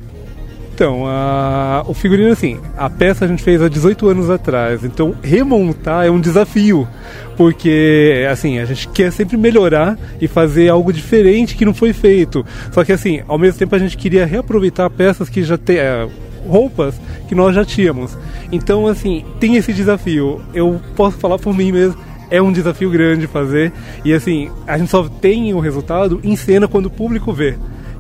Então, 0.78 1.08
a, 1.08 1.84
o 1.88 1.94
figurino, 1.96 2.32
assim, 2.32 2.60
a 2.78 2.88
peça 2.88 3.26
a 3.26 3.28
gente 3.28 3.42
fez 3.42 3.60
há 3.64 3.68
18 3.68 4.10
anos 4.10 4.30
atrás, 4.30 4.84
então 4.84 5.16
remontar 5.24 6.06
é 6.06 6.12
um 6.12 6.22
desafio, 6.22 6.88
porque, 7.36 8.28
assim, 8.32 8.60
a 8.60 8.66
gente 8.66 8.88
quer 8.90 9.12
sempre 9.12 9.38
melhorar 9.38 9.98
e 10.22 10.28
fazer 10.28 10.70
algo 10.70 10.94
diferente 10.94 11.56
que 11.56 11.66
não 11.66 11.74
foi 11.74 11.94
feito. 11.94 12.46
Só 12.72 12.84
que, 12.84 12.92
assim, 12.92 13.24
ao 13.28 13.40
mesmo 13.40 13.58
tempo 13.58 13.76
a 13.76 13.80
gente 13.80 13.98
queria 13.98 14.24
reaproveitar 14.24 14.88
peças 14.92 15.30
que 15.30 15.42
já 15.42 15.58
tem. 15.58 15.78
É, 15.78 16.08
roupas 16.48 16.96
que 17.28 17.36
nós 17.36 17.54
já 17.54 17.66
tínhamos. 17.66 18.18
Então, 18.52 18.88
assim, 18.88 19.26
tem 19.40 19.56
esse 19.56 19.74
desafio. 19.74 20.42
Eu 20.54 20.80
posso 20.96 21.18
falar 21.18 21.38
por 21.38 21.54
mim 21.56 21.72
mesmo 21.72 22.00
é 22.30 22.42
um 22.42 22.52
desafio 22.52 22.90
grande 22.90 23.28
fazer. 23.28 23.72
E 24.04 24.14
assim, 24.14 24.50
a 24.66 24.78
gente 24.78 24.90
só 24.90 25.08
tem 25.08 25.54
o 25.54 25.60
resultado 25.60 26.20
em 26.24 26.36
cena 26.36 26.68
quando 26.68 26.88
o 26.88 26.92
público 26.92 27.34
vê 27.34 27.58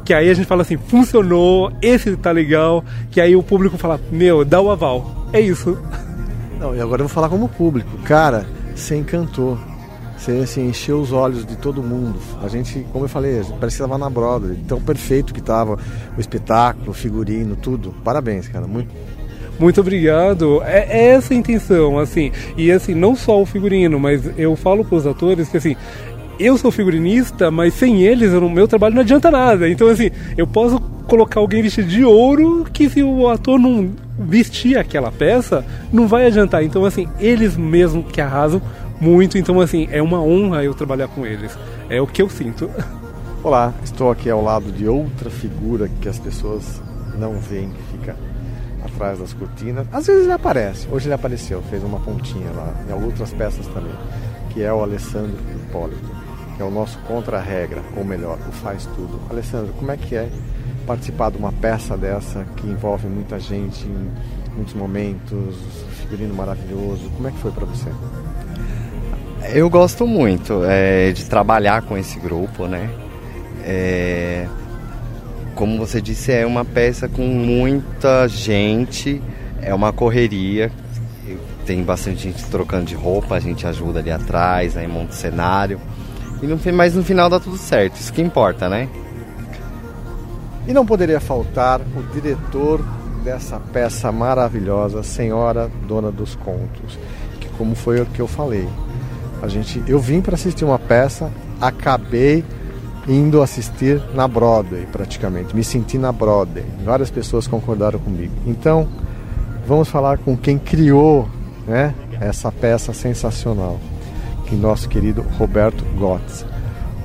que 0.07 0.13
aí 0.13 0.29
a 0.29 0.33
gente 0.33 0.45
fala 0.45 0.61
assim, 0.61 0.77
funcionou, 0.77 1.69
esse 1.81 2.15
tá 2.15 2.31
legal, 2.31 2.81
que 3.11 3.19
aí 3.19 3.35
o 3.35 3.43
público 3.43 3.77
fala, 3.77 3.99
meu, 4.09 4.45
dá 4.45 4.61
o 4.61 4.71
aval. 4.71 5.27
É 5.33 5.41
isso. 5.41 5.77
Não, 6.57 6.73
e 6.73 6.79
agora 6.79 7.01
eu 7.01 7.07
vou 7.07 7.13
falar 7.13 7.27
como 7.27 7.49
público. 7.49 7.97
Cara, 8.05 8.47
você 8.73 8.95
encantou. 8.95 9.59
Você 10.17 10.31
assim, 10.31 10.69
encheu 10.69 10.99
os 11.01 11.11
olhos 11.11 11.45
de 11.45 11.57
todo 11.57 11.83
mundo. 11.83 12.19
A 12.41 12.47
gente, 12.47 12.87
como 12.93 13.03
eu 13.03 13.09
falei, 13.09 13.33
parecia 13.33 13.59
que 13.59 13.67
estava 13.67 13.97
na 13.97 14.09
Broadway. 14.09 14.57
Tão 14.67 14.81
perfeito 14.81 15.33
que 15.33 15.41
estava 15.41 15.77
o 16.17 16.19
espetáculo, 16.21 16.91
o 16.91 16.93
figurino, 16.93 17.57
tudo. 17.57 17.93
Parabéns, 18.03 18.47
cara. 18.47 18.65
Muito, 18.65 18.89
muito 19.59 19.81
obrigado. 19.81 20.61
É, 20.63 20.87
é, 20.89 21.05
essa 21.09 21.33
a 21.33 21.37
intenção, 21.37 21.97
assim. 21.97 22.31
E 22.55 22.71
assim, 22.71 22.93
não 22.93 23.15
só 23.15 23.41
o 23.41 23.45
figurino, 23.45 23.99
mas 23.99 24.21
eu 24.37 24.55
falo 24.55 24.85
para 24.85 24.97
os 24.97 25.07
atores 25.07 25.49
que 25.49 25.57
assim, 25.57 25.75
eu 26.39 26.57
sou 26.57 26.71
figurinista, 26.71 27.49
mas 27.49 27.73
sem 27.73 28.03
eles 28.03 28.31
o 28.33 28.49
meu 28.49 28.67
trabalho 28.67 28.95
não 28.95 29.01
adianta 29.01 29.31
nada. 29.31 29.67
Então, 29.69 29.87
assim, 29.87 30.11
eu 30.37 30.45
posso 30.45 30.79
colocar 31.07 31.39
alguém 31.39 31.61
vestido 31.61 31.87
de 31.87 32.03
ouro 32.03 32.65
que 32.71 32.89
se 32.89 33.01
o 33.01 33.27
ator 33.27 33.59
não 33.59 33.89
vestir 34.19 34.77
aquela 34.77 35.11
peça, 35.11 35.65
não 35.91 36.07
vai 36.07 36.27
adiantar. 36.27 36.63
Então, 36.63 36.85
assim, 36.85 37.07
eles 37.19 37.57
mesmo 37.57 38.03
que 38.03 38.21
arrasam 38.21 38.61
muito. 38.99 39.37
Então, 39.37 39.59
assim, 39.59 39.87
é 39.91 40.01
uma 40.01 40.21
honra 40.21 40.63
eu 40.63 40.73
trabalhar 40.73 41.07
com 41.07 41.25
eles. 41.25 41.57
É 41.89 42.01
o 42.01 42.07
que 42.07 42.21
eu 42.21 42.29
sinto. 42.29 42.69
Olá, 43.43 43.73
estou 43.83 44.11
aqui 44.11 44.29
ao 44.29 44.43
lado 44.43 44.71
de 44.71 44.87
outra 44.87 45.29
figura 45.29 45.89
que 46.01 46.09
as 46.09 46.19
pessoas 46.19 46.81
não 47.17 47.39
veem, 47.39 47.71
atrás 48.87 49.19
das 49.19 49.33
cortinas. 49.33 49.87
Às 49.91 50.07
vezes 50.07 50.23
ele 50.23 50.33
aparece, 50.33 50.87
hoje 50.91 51.07
ele 51.07 51.13
apareceu, 51.13 51.61
fez 51.69 51.83
uma 51.83 51.99
pontinha 51.99 52.49
lá, 52.51 52.73
em 52.89 53.05
outras 53.05 53.31
peças 53.33 53.67
também, 53.67 53.93
que 54.49 54.63
é 54.63 54.73
o 54.73 54.81
Alessandro 54.81 55.37
Hipólito 55.55 56.17
que 56.57 56.63
é 56.63 56.65
o 56.65 56.71
nosso 56.71 56.97
contra-regra, 57.07 57.83
ou 57.95 58.03
melhor, 58.03 58.39
o 58.49 58.51
faz 58.51 58.87
tudo. 58.95 59.21
Alessandro, 59.29 59.71
como 59.73 59.91
é 59.91 59.95
que 59.95 60.15
é 60.15 60.27
participar 60.87 61.29
de 61.29 61.37
uma 61.37 61.51
peça 61.51 61.95
dessa 61.95 62.43
que 62.57 62.65
envolve 62.65 63.07
muita 63.07 63.39
gente 63.39 63.85
em 63.85 64.11
muitos 64.55 64.73
momentos, 64.73 65.55
figurino 66.01 66.33
maravilhoso? 66.33 67.11
Como 67.15 67.27
é 67.27 67.31
que 67.31 67.37
foi 67.37 67.51
para 67.51 67.65
você? 67.65 67.89
Eu 69.53 69.69
gosto 69.69 70.07
muito 70.07 70.63
é, 70.65 71.11
de 71.11 71.25
trabalhar 71.25 71.83
com 71.83 71.95
esse 71.95 72.19
grupo, 72.19 72.65
né? 72.65 72.89
É, 73.63 74.47
como 75.57 75.75
você 75.75 75.99
disse, 75.99 76.31
é 76.31 76.45
uma 76.45 76.63
peça 76.63 77.09
com 77.09 77.23
muita 77.23 78.27
gente, 78.27 79.21
é 79.59 79.73
uma 79.73 79.91
correria. 79.91 80.71
Tem 81.65 81.83
bastante 81.83 82.23
gente 82.23 82.45
trocando 82.45 82.85
de 82.85 82.95
roupa, 82.95 83.35
a 83.35 83.39
gente 83.39 83.65
ajuda 83.65 83.99
ali 83.99 84.11
atrás, 84.11 84.77
aí 84.77 84.87
monta 84.87 85.11
o 85.11 85.15
cenário. 85.15 85.81
E 86.41 86.45
no, 86.45 86.59
mas 86.73 86.93
no 86.93 87.03
final 87.03 87.27
dá 87.27 87.39
tudo 87.39 87.57
certo, 87.57 87.95
isso 87.95 88.13
que 88.13 88.21
importa, 88.21 88.69
né? 88.69 88.87
E 90.67 90.73
não 90.73 90.85
poderia 90.85 91.19
faltar 91.19 91.81
o 91.81 92.03
diretor 92.13 92.79
dessa 93.23 93.59
peça 93.59 94.11
maravilhosa, 94.11 95.01
Senhora 95.01 95.71
Dona 95.87 96.11
dos 96.11 96.35
Contos, 96.35 96.99
que 97.39 97.49
como 97.57 97.73
foi 97.73 97.99
o 97.99 98.05
que 98.05 98.21
eu 98.21 98.27
falei, 98.27 98.69
a 99.41 99.47
gente, 99.47 99.83
eu 99.87 99.99
vim 99.99 100.21
para 100.21 100.35
assistir 100.35 100.63
uma 100.63 100.77
peça, 100.77 101.31
acabei 101.59 102.45
indo 103.07 103.41
assistir 103.41 104.01
na 104.13 104.27
Broadway, 104.27 104.85
praticamente. 104.91 105.55
Me 105.55 105.63
senti 105.63 105.97
na 105.97 106.11
Broadway. 106.11 106.65
Várias 106.83 107.09
pessoas 107.09 107.47
concordaram 107.47 107.99
comigo. 107.99 108.33
Então, 108.45 108.87
vamos 109.65 109.87
falar 109.87 110.17
com 110.17 110.35
quem 110.35 110.57
criou, 110.57 111.27
né, 111.65 111.93
essa 112.19 112.51
peça 112.51 112.93
sensacional 112.93 113.79
que 114.45 114.55
nosso 114.55 114.87
querido 114.87 115.21
Roberto 115.37 115.83
Gotts. 115.97 116.45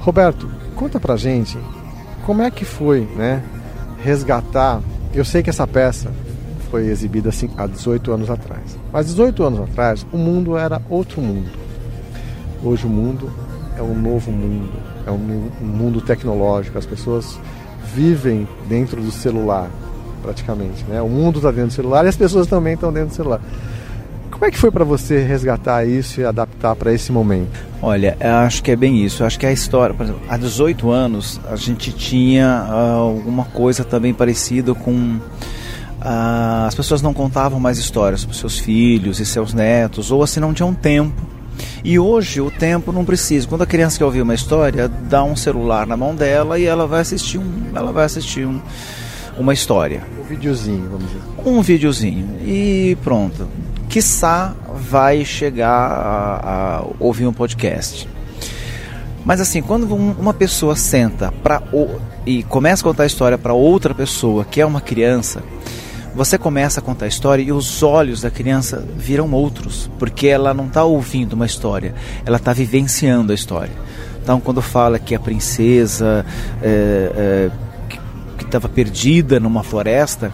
Roberto, 0.01 0.49
conta 0.77 0.99
pra 0.99 1.17
gente 1.17 1.59
como 2.25 2.43
é 2.43 2.51
que 2.51 2.65
foi, 2.65 3.01
né, 3.17 3.43
resgatar. 4.03 4.81
Eu 5.13 5.25
sei 5.25 5.43
que 5.43 5.51
essa 5.51 5.67
peça 5.67 6.11
foi 6.71 6.87
exibida 6.87 7.29
assim 7.29 7.51
há 7.57 7.67
18 7.67 8.13
anos 8.13 8.31
atrás. 8.31 8.79
Mas 8.93 9.07
18 9.07 9.43
anos 9.43 9.61
atrás, 9.61 10.07
o 10.13 10.17
mundo 10.17 10.57
era 10.57 10.81
outro 10.89 11.21
mundo. 11.21 11.51
Hoje 12.65 12.87
o 12.87 12.89
mundo 12.89 13.31
é 13.77 13.83
um 13.83 13.95
novo 13.95 14.31
mundo, 14.31 14.71
é 15.07 15.11
um, 15.11 15.51
mundo 15.61 16.01
tecnológico. 16.01 16.79
As 16.79 16.87
pessoas 16.87 17.39
vivem 17.95 18.47
dentro 18.69 19.01
do 19.01 19.11
celular, 19.11 19.71
praticamente, 20.23 20.85
né? 20.85 21.01
O 21.03 21.09
mundo 21.09 21.37
está 21.39 21.51
dentro 21.51 21.69
do 21.69 21.73
celular 21.73 22.05
e 22.05 22.09
as 22.09 22.17
pessoas 22.17 22.47
também 22.47 22.75
estão 22.75 22.93
dentro 22.93 23.11
do 23.11 23.15
celular. 23.15 23.41
Como 24.31 24.45
é 24.47 24.51
que 24.51 24.59
foi 24.59 24.73
para 24.73 24.85
você 24.85 25.23
resgatar 25.23 25.85
isso 25.85 26.21
e 26.21 26.25
adaptar 26.25 26.75
para 26.75 26.93
esse 26.93 27.13
momento? 27.13 27.61
Olha, 27.81 28.17
eu 28.19 28.35
acho 28.37 28.63
que 28.63 28.73
é 28.73 28.77
bem 28.77 29.05
isso. 29.05 29.23
Eu 29.23 29.27
acho 29.29 29.39
que 29.39 29.47
a 29.47 29.53
história, 29.53 29.95
por 29.95 30.05
exemplo, 30.05 30.23
há 30.29 30.37
18 30.37 30.91
anos 30.91 31.41
a 31.49 31.55
gente 31.55 31.93
tinha 31.93 32.67
uh, 32.69 32.99
alguma 32.99 33.45
coisa 33.45 33.85
também 33.85 34.13
parecida 34.13 34.75
com 34.75 35.19
uh, 36.03 36.67
as 36.67 36.75
pessoas 36.75 37.01
não 37.03 37.15
contavam 37.15 37.61
mais 37.61 37.79
histórias 37.79 38.25
para 38.25 38.35
seus 38.35 38.59
filhos 38.59 39.21
e 39.21 39.27
seus 39.27 39.55
netos, 39.55 40.11
ou 40.11 40.23
assim 40.23 40.41
não 40.41 40.53
tinham 40.53 40.75
tempo. 40.75 41.23
E 41.85 41.99
hoje 41.99 42.41
o 42.41 42.51
tempo 42.51 42.93
não 42.93 43.05
precisa. 43.05 43.47
Quando 43.47 43.63
a 43.63 43.67
criança 43.67 43.99
quer 43.99 44.05
ouvir 44.05 44.23
uma 44.23 44.35
história, 44.35 44.89
dá 44.89 45.25
um 45.25 45.35
celular 45.35 45.87
na 45.87 45.97
mão 45.97 46.15
dela 46.15 46.59
e 46.59 46.65
ela 46.65 46.87
vai 46.87 47.01
assistir 47.01 47.39
um, 47.39 47.65
ela 47.75 47.93
vai 47.93 48.05
assistir 48.05 48.47
um, 48.47 48.61
uma 49.37 49.53
história. 49.53 50.03
Um 50.21 50.25
videozinho, 50.25 50.89
vamos 50.91 51.07
dizer. 51.07 51.23
Um 51.45 51.61
videozinho. 51.61 52.39
E 52.45 52.97
pronto 53.03 53.49
quiçá 53.93 54.55
vai 54.75 55.23
chegar 55.23 55.69
a, 55.69 56.79
a 56.79 56.85
ouvir 56.99 57.27
um 57.27 57.33
podcast. 57.33 58.09
Mas 59.23 59.39
assim, 59.39 59.61
quando 59.61 59.95
uma 59.95 60.33
pessoa 60.33 60.75
senta 60.75 61.31
pra, 61.43 61.63
e 62.25 62.43
começa 62.45 62.83
a 62.83 62.85
contar 62.85 63.03
a 63.03 63.07
história 63.07 63.37
para 63.37 63.53
outra 63.53 63.95
pessoa, 63.95 64.47
que 64.47 64.63
é 64.63 64.67
uma 64.67 64.81
criança, 64.81 65.43
você 66.15 66.37
começa 66.37 66.81
a 66.81 66.83
contar 66.83 67.07
a 67.07 67.09
história 67.09 67.43
e 67.43 67.53
os 67.53 67.83
olhos 67.83 68.21
da 68.21 68.31
criança 68.31 68.85
viram 68.97 69.31
outros, 69.33 69.91
porque 69.99 70.27
ela 70.27 70.53
não 70.53 70.67
está 70.67 70.85
ouvindo 70.85 71.33
uma 71.33 71.47
história, 71.47 71.95
ela 72.25 72.37
está 72.37 72.53
vivenciando 72.53 73.33
a 73.33 73.35
história. 73.35 73.73
Então, 74.23 74.41
quando 74.41 74.63
fala 74.63 74.99
que 74.99 75.15
a 75.15 75.21
princesa 75.21 76.25
é, 76.63 77.13
é, 77.17 77.51
que 78.39 78.45
estava 78.45 78.69
perdida 78.69 79.41
numa 79.41 79.63
floresta, 79.63 80.33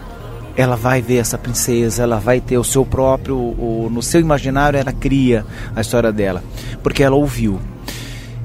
ela 0.55 0.75
vai 0.75 1.01
ver 1.01 1.17
essa 1.17 1.37
princesa, 1.37 2.03
ela 2.03 2.19
vai 2.19 2.41
ter 2.41 2.57
o 2.57 2.63
seu 2.63 2.85
próprio, 2.85 3.37
o, 3.37 3.89
no 3.89 4.03
seu 4.03 4.19
imaginário 4.19 4.77
ela 4.77 4.91
cria 4.91 5.45
a 5.75 5.81
história 5.81 6.11
dela, 6.11 6.43
porque 6.83 7.01
ela 7.01 7.15
ouviu. 7.15 7.59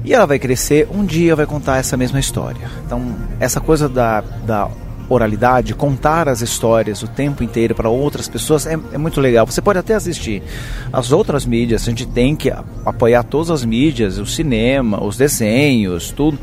E 0.03 0.13
ela 0.13 0.25
vai 0.25 0.39
crescer, 0.39 0.87
um 0.91 1.03
dia 1.03 1.35
vai 1.35 1.45
contar 1.45 1.77
essa 1.77 1.97
mesma 1.97 2.19
história. 2.19 2.69
Então, 2.85 3.15
essa 3.39 3.59
coisa 3.59 3.89
da, 3.89 4.21
da 4.21 4.69
oralidade, 5.09 5.73
contar 5.73 6.27
as 6.27 6.41
histórias 6.41 7.03
o 7.03 7.07
tempo 7.07 7.43
inteiro 7.43 7.75
para 7.75 7.89
outras 7.89 8.27
pessoas 8.27 8.65
é, 8.65 8.73
é, 8.73 8.97
muito 8.97 9.21
legal. 9.21 9.45
Você 9.45 9.61
pode 9.61 9.79
até 9.79 9.93
assistir 9.93 10.41
as 10.91 11.11
outras 11.11 11.45
mídias, 11.45 11.83
a 11.83 11.85
gente 11.85 12.05
tem 12.05 12.35
que 12.35 12.51
apoiar 12.85 13.23
todas 13.23 13.49
as 13.51 13.63
mídias, 13.63 14.17
o 14.17 14.25
cinema, 14.25 15.03
os 15.03 15.17
desenhos, 15.17 16.11
tudo. 16.11 16.37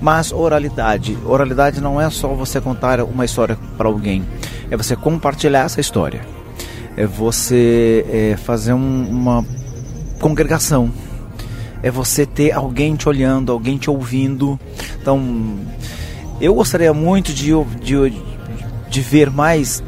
Mas 0.00 0.32
oralidade, 0.32 1.18
oralidade 1.24 1.80
não 1.80 2.00
é 2.00 2.08
só 2.08 2.28
você 2.28 2.60
contar 2.60 3.02
uma 3.02 3.24
história 3.24 3.58
para 3.76 3.88
alguém, 3.88 4.24
é 4.70 4.76
você 4.76 4.94
compartilhar 4.94 5.64
essa 5.64 5.80
história, 5.80 6.20
é 6.96 7.04
você 7.04 8.06
é, 8.08 8.36
fazer 8.36 8.74
um, 8.74 9.08
uma 9.10 9.44
congregação, 10.20 10.92
é 11.82 11.90
você 11.90 12.24
ter 12.24 12.52
alguém 12.52 12.94
te 12.94 13.08
olhando, 13.08 13.50
alguém 13.50 13.76
te 13.76 13.90
ouvindo. 13.90 14.58
Então, 15.00 15.56
eu 16.40 16.54
gostaria 16.54 16.92
muito 16.94 17.32
de, 17.32 17.52
de, 17.80 18.22
de 18.88 19.00
ver 19.00 19.30
mais 19.30 19.82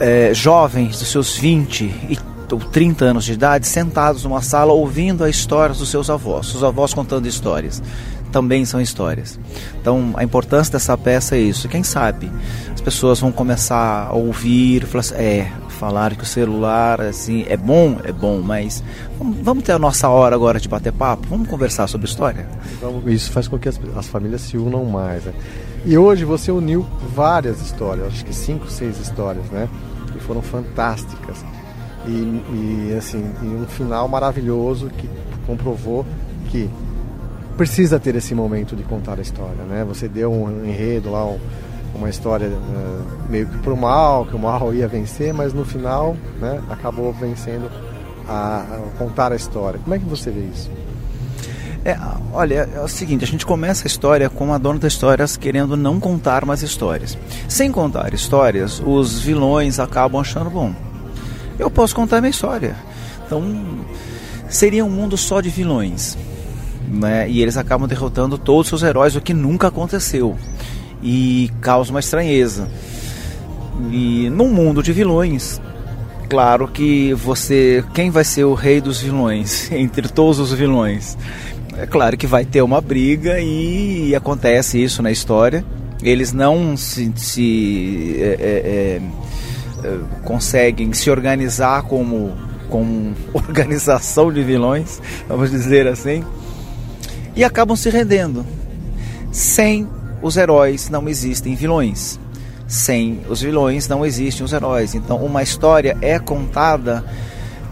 é, 0.00 0.34
jovens 0.34 0.98
dos 0.98 1.08
seus 1.08 1.36
20 1.36 1.84
e, 1.84 2.18
ou 2.50 2.58
30 2.58 3.04
anos 3.04 3.24
de 3.24 3.32
idade 3.32 3.66
sentados 3.66 4.24
numa 4.24 4.42
sala 4.42 4.72
ouvindo 4.72 5.24
a 5.24 5.30
história 5.30 5.74
dos 5.74 5.88
seus 5.88 6.10
avós, 6.10 6.54
os 6.54 6.62
avós 6.62 6.92
contando 6.92 7.26
histórias. 7.26 7.82
Também 8.30 8.64
são 8.64 8.80
histórias. 8.80 9.38
Então, 9.80 10.14
a 10.16 10.24
importância 10.24 10.72
dessa 10.72 10.96
peça 10.96 11.36
é 11.36 11.40
isso. 11.40 11.68
Quem 11.68 11.82
sabe 11.82 12.30
as 12.72 12.80
pessoas 12.80 13.20
vão 13.20 13.30
começar 13.30 14.08
a 14.08 14.14
ouvir, 14.14 14.86
falar 14.86 15.00
assim, 15.00 15.14
é, 15.16 15.52
falar 15.72 16.14
que 16.14 16.22
o 16.22 16.26
celular 16.26 17.00
assim 17.00 17.44
é 17.48 17.56
bom, 17.56 17.98
é 18.04 18.12
bom, 18.12 18.40
mas 18.40 18.82
vamos, 19.18 19.38
vamos 19.38 19.64
ter 19.64 19.72
a 19.72 19.78
nossa 19.78 20.08
hora 20.08 20.34
agora 20.34 20.60
de 20.60 20.68
bater 20.68 20.92
papo, 20.92 21.26
vamos 21.28 21.48
conversar 21.48 21.88
sobre 21.88 22.06
história. 22.06 22.46
Isso 23.06 23.32
faz 23.32 23.48
com 23.48 23.58
que 23.58 23.68
as, 23.68 23.80
as 23.96 24.06
famílias 24.06 24.42
se 24.42 24.56
unam 24.56 24.84
mais. 24.84 25.24
Né? 25.24 25.32
E 25.84 25.98
hoje 25.98 26.24
você 26.24 26.52
uniu 26.52 26.86
várias 27.14 27.60
histórias, 27.60 28.06
acho 28.06 28.24
que 28.24 28.34
cinco, 28.34 28.70
seis 28.70 29.00
histórias, 29.00 29.46
né? 29.50 29.68
Que 30.12 30.20
foram 30.20 30.40
fantásticas. 30.40 31.44
E, 32.06 32.10
e 32.10 32.94
assim, 32.96 33.24
e 33.42 33.46
um 33.46 33.66
final 33.66 34.06
maravilhoso 34.06 34.90
que 34.90 35.08
comprovou 35.46 36.06
que 36.50 36.70
precisa 37.56 37.98
ter 37.98 38.14
esse 38.14 38.34
momento 38.34 38.74
de 38.74 38.82
contar 38.82 39.18
a 39.18 39.22
história, 39.22 39.64
né? 39.68 39.84
Você 39.88 40.08
deu 40.08 40.32
um 40.32 40.64
enredo 40.64 41.10
lá, 41.10 41.24
um, 41.26 41.38
uma 41.94 42.08
história 42.08 42.48
uh, 42.48 43.30
meio 43.30 43.46
que 43.46 43.58
pro 43.58 43.76
mal, 43.76 44.26
que 44.26 44.34
o 44.34 44.38
mal 44.38 44.72
ia 44.74 44.88
vencer, 44.88 45.32
mas 45.32 45.52
no 45.52 45.64
final, 45.64 46.16
né, 46.40 46.62
acabou 46.70 47.12
vencendo 47.12 47.70
a, 48.28 48.60
a 48.60 48.98
contar 48.98 49.32
a 49.32 49.36
história. 49.36 49.78
Como 49.82 49.94
é 49.94 49.98
que 49.98 50.04
você 50.04 50.30
vê 50.30 50.40
isso? 50.40 50.70
É, 51.84 51.98
olha, 52.32 52.68
é 52.74 52.80
o 52.80 52.86
seguinte, 52.86 53.24
a 53.24 53.26
gente 53.26 53.44
começa 53.44 53.86
a 53.86 53.88
história 53.88 54.30
com 54.30 54.54
a 54.54 54.58
dona 54.58 54.78
das 54.78 54.92
histórias 54.92 55.36
querendo 55.36 55.76
não 55.76 55.98
contar 55.98 56.44
mais 56.44 56.62
histórias. 56.62 57.18
Sem 57.48 57.72
contar 57.72 58.14
histórias, 58.14 58.80
os 58.84 59.18
vilões 59.18 59.80
acabam 59.80 60.20
achando 60.20 60.48
bom. 60.48 60.72
Eu 61.58 61.70
posso 61.70 61.94
contar 61.94 62.20
minha 62.20 62.30
história. 62.30 62.76
Então, 63.26 63.42
seria 64.48 64.84
um 64.84 64.90
mundo 64.90 65.16
só 65.16 65.40
de 65.40 65.50
vilões. 65.50 66.16
Né? 66.88 67.28
E 67.28 67.42
eles 67.42 67.56
acabam 67.56 67.88
derrotando 67.88 68.38
todos 68.38 68.66
os 68.66 68.68
seus 68.68 68.82
heróis, 68.82 69.16
o 69.16 69.20
que 69.20 69.34
nunca 69.34 69.66
aconteceu 69.68 70.36
e 71.02 71.50
causa 71.60 71.90
uma 71.90 72.00
estranheza. 72.00 72.68
E 73.90 74.30
num 74.30 74.48
mundo 74.48 74.82
de 74.82 74.92
vilões, 74.92 75.60
claro 76.28 76.68
que 76.68 77.12
você, 77.14 77.84
quem 77.94 78.10
vai 78.10 78.24
ser 78.24 78.44
o 78.44 78.54
rei 78.54 78.80
dos 78.80 79.00
vilões 79.00 79.70
entre 79.72 80.08
todos 80.08 80.38
os 80.38 80.52
vilões? 80.52 81.16
É 81.76 81.86
claro 81.86 82.16
que 82.16 82.26
vai 82.26 82.44
ter 82.44 82.62
uma 82.62 82.80
briga 82.80 83.40
e 83.40 84.14
acontece 84.14 84.82
isso 84.82 85.02
na 85.02 85.10
história. 85.10 85.64
Eles 86.02 86.32
não 86.32 86.76
se, 86.76 87.12
se 87.16 88.16
é, 88.18 88.36
é, 88.40 89.00
é, 89.84 89.98
conseguem 90.24 90.92
se 90.92 91.10
organizar 91.10 91.82
como, 91.84 92.32
como 92.68 93.14
organização 93.32 94.32
de 94.32 94.42
vilões, 94.42 95.00
vamos 95.28 95.50
dizer 95.50 95.86
assim, 95.86 96.24
e 97.34 97.42
acabam 97.42 97.76
se 97.76 97.88
rendendo 97.88 98.44
sem 99.30 99.88
os 100.22 100.36
heróis 100.36 100.88
não 100.88 101.08
existem 101.08 101.54
vilões. 101.54 102.18
Sem 102.66 103.20
os 103.28 103.42
vilões 103.42 103.88
não 103.88 104.06
existem 104.06 104.44
os 104.44 104.52
heróis. 104.52 104.94
Então 104.94 105.18
uma 105.18 105.42
história 105.42 105.96
é 106.00 106.18
contada 106.18 107.04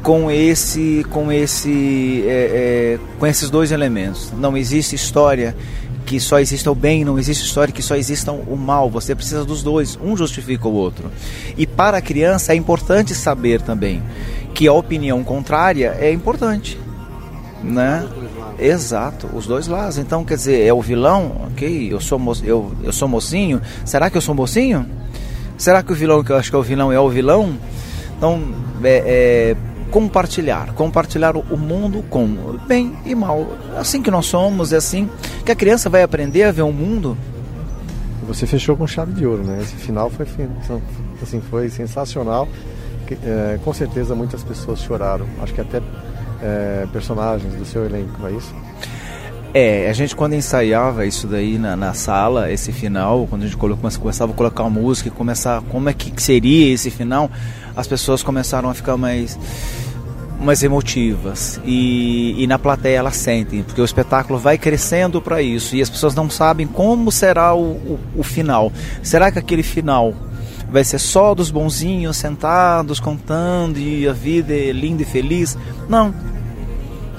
com 0.03 0.31
esse 0.31 1.07
com 1.11 1.31
esse 1.31 2.25
é, 2.27 2.99
é, 2.99 2.99
com 3.19 3.27
esses 3.27 3.49
dois 3.49 3.71
elementos. 3.73 4.33
Não 4.37 4.57
existe 4.57 4.95
história 4.95 5.57
que 6.05 6.19
só 6.19 6.41
exista 6.41 6.71
o 6.71 6.75
bem, 6.75 7.05
não 7.05 7.19
existe 7.19 7.45
história 7.45 7.73
que 7.73 7.83
só 7.83 7.95
exista 7.95 8.33
o 8.33 8.57
mal. 8.57 8.91
Você 8.91 9.15
precisa 9.15 9.45
dos 9.45 9.63
dois, 9.63 9.99
um 10.03 10.17
justifica 10.17 10.67
o 10.67 10.73
outro. 10.73 11.11
E 11.57 11.67
para 11.67 11.99
a 11.99 12.03
criança 12.03 12.53
é 12.53 12.57
importante 12.57 13.15
saber 13.15 13.63
também 13.63 14.03
que 14.53 14.67
a 14.67 14.73
opinião 14.73 15.23
contrária 15.23 15.97
é 16.01 16.13
importante, 16.13 16.79
né? 17.63 18.07
Exato, 18.59 19.29
os 19.35 19.47
dois 19.47 19.67
lados. 19.67 19.99
Então, 19.99 20.25
quer 20.25 20.37
dizer, 20.37 20.67
é 20.67 20.73
o 20.73 20.81
vilão, 20.81 21.49
ok? 21.53 21.93
Eu 21.93 22.01
sou, 22.01 22.19
mo 22.19 22.33
eu, 22.43 22.73
eu 22.83 22.93
sou 22.93 23.09
mocinho. 23.09 23.61
Será 23.85 24.11
que 24.11 24.17
eu 24.17 24.21
sou 24.21 24.35
mocinho? 24.35 24.87
Será 25.57 25.83
que 25.83 25.93
o 25.93 25.95
vilão 25.95 26.25
que 26.25 26.33
eu 26.33 26.37
acho 26.37 26.51
que 26.51 26.57
é 26.57 26.59
o 26.59 26.63
vilão 26.63 26.93
é 26.93 26.99
o 26.99 27.09
vilão? 27.09 27.57
Então, 28.17 28.43
é, 28.83 29.55
é 29.55 29.57
compartilhar, 29.91 30.73
compartilhar 30.75 31.37
o 31.37 31.57
mundo 31.57 32.03
com 32.09 32.27
bem 32.67 32.97
e 33.05 33.15
mal. 33.15 33.47
Assim 33.77 34.01
que 34.01 34.11
nós 34.11 34.27
somos, 34.27 34.73
é 34.73 34.77
assim 34.77 35.09
que 35.45 35.53
a 35.53 35.57
criança 35.57 35.91
vai 35.91 36.03
aprender 36.03 36.45
a 36.45 36.53
ver 36.53 36.63
o 36.63 36.73
mundo. 36.73 37.17
Você 38.27 38.47
fechou 38.47 38.77
com 38.77 38.87
chave 38.87 39.13
de 39.13 39.27
ouro, 39.27 39.43
né? 39.43 39.59
Esse 39.61 39.75
final 39.75 40.09
foi, 40.09 40.27
assim, 41.21 41.41
foi 41.51 41.69
sensacional. 41.69 42.49
É, 43.25 43.59
com 43.65 43.75
certeza 43.75 44.15
muitas 44.15 44.43
pessoas 44.45 44.81
choraram. 44.81 45.27
Acho 45.43 45.53
que 45.53 45.61
até 45.61 45.83
é, 46.43 46.87
personagens 46.93 47.55
do 47.55 47.65
seu 47.65 47.85
elenco, 47.85 48.19
não 48.19 48.29
é 48.29 48.33
isso? 48.33 48.55
É, 49.53 49.91
a 49.91 49.93
gente 49.93 50.15
quando 50.15 50.35
ensaiava 50.35 51.05
isso 51.05 51.27
daí 51.27 51.59
na, 51.59 51.75
na 51.75 51.93
sala, 51.93 52.53
esse 52.53 52.71
final, 52.71 53.27
quando 53.29 53.43
a 53.43 53.47
gente 53.47 53.57
colocou, 53.57 53.91
começava 53.99 54.33
a 54.33 54.35
colocar 54.35 54.63
uma 54.63 54.81
música 54.81 55.09
e 55.09 55.11
começar 55.11 55.61
como 55.63 55.89
é 55.89 55.93
que 55.93 56.23
seria 56.23 56.73
esse 56.73 56.89
final, 56.89 57.29
as 57.77 57.87
pessoas 57.87 58.23
começaram 58.23 58.71
a 58.71 58.75
ficar 58.75 58.97
mais 58.97 59.39
mais 60.41 60.63
emotivas 60.63 61.61
e, 61.67 62.35
e 62.43 62.47
na 62.47 62.59
plateia 62.59 62.97
elas 62.97 63.17
sentem, 63.17 63.63
porque 63.63 63.81
o 63.81 63.85
espetáculo 63.85 64.39
vai 64.39 64.57
crescendo 64.57 65.21
para 65.21 65.43
isso 65.43 65.77
e 65.77 65.83
as 65.83 65.91
pessoas 65.91 66.15
não 66.15 66.31
sabem 66.31 66.67
como 66.67 67.13
será 67.13 67.55
o, 67.55 67.73
o, 67.73 68.01
o 68.17 68.23
final. 68.23 68.73
Será 69.03 69.31
que 69.31 69.39
aquele 69.39 69.63
final 69.63 70.15
vai 70.71 70.85
ser 70.85 70.99
só 70.99 71.35
dos 71.35 71.51
bonzinhos 71.51 72.17
sentados 72.17 73.01
contando 73.01 73.79
e 73.79 74.09
a 74.09 74.13
vida 74.13 74.55
é 74.55 74.73
linda 74.73 75.03
e 75.03 75.07
feliz? 75.07 75.57
Não 75.89 76.15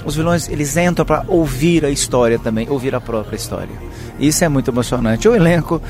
os 0.04 0.16
vilões 0.16 0.48
eles 0.48 0.76
entram 0.76 1.04
para 1.04 1.24
ouvir 1.28 1.84
a 1.84 1.90
história 1.90 2.38
também, 2.38 2.68
ouvir 2.68 2.94
a 2.94 3.00
própria 3.00 3.36
história. 3.36 3.74
Isso 4.18 4.44
é 4.44 4.48
muito 4.48 4.70
emocionante. 4.70 5.28
O 5.28 5.34
elenco 5.34 5.80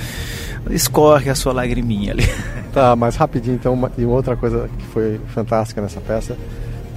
escorre 0.71 1.31
a 1.31 1.35
sua 1.35 1.53
lagriminha 1.53 2.13
ali. 2.13 2.25
Tá, 2.73 2.97
mas 2.97 3.17
rapidinho 3.17 3.57
então, 3.57 3.75
uma, 3.75 3.93
e 3.99 4.05
outra 4.07 4.35
coisa 4.35 4.67
que 4.79 4.87
foi 4.87 5.21
fantástica 5.35 5.83
nessa 5.83 6.01
peça, 6.01 6.39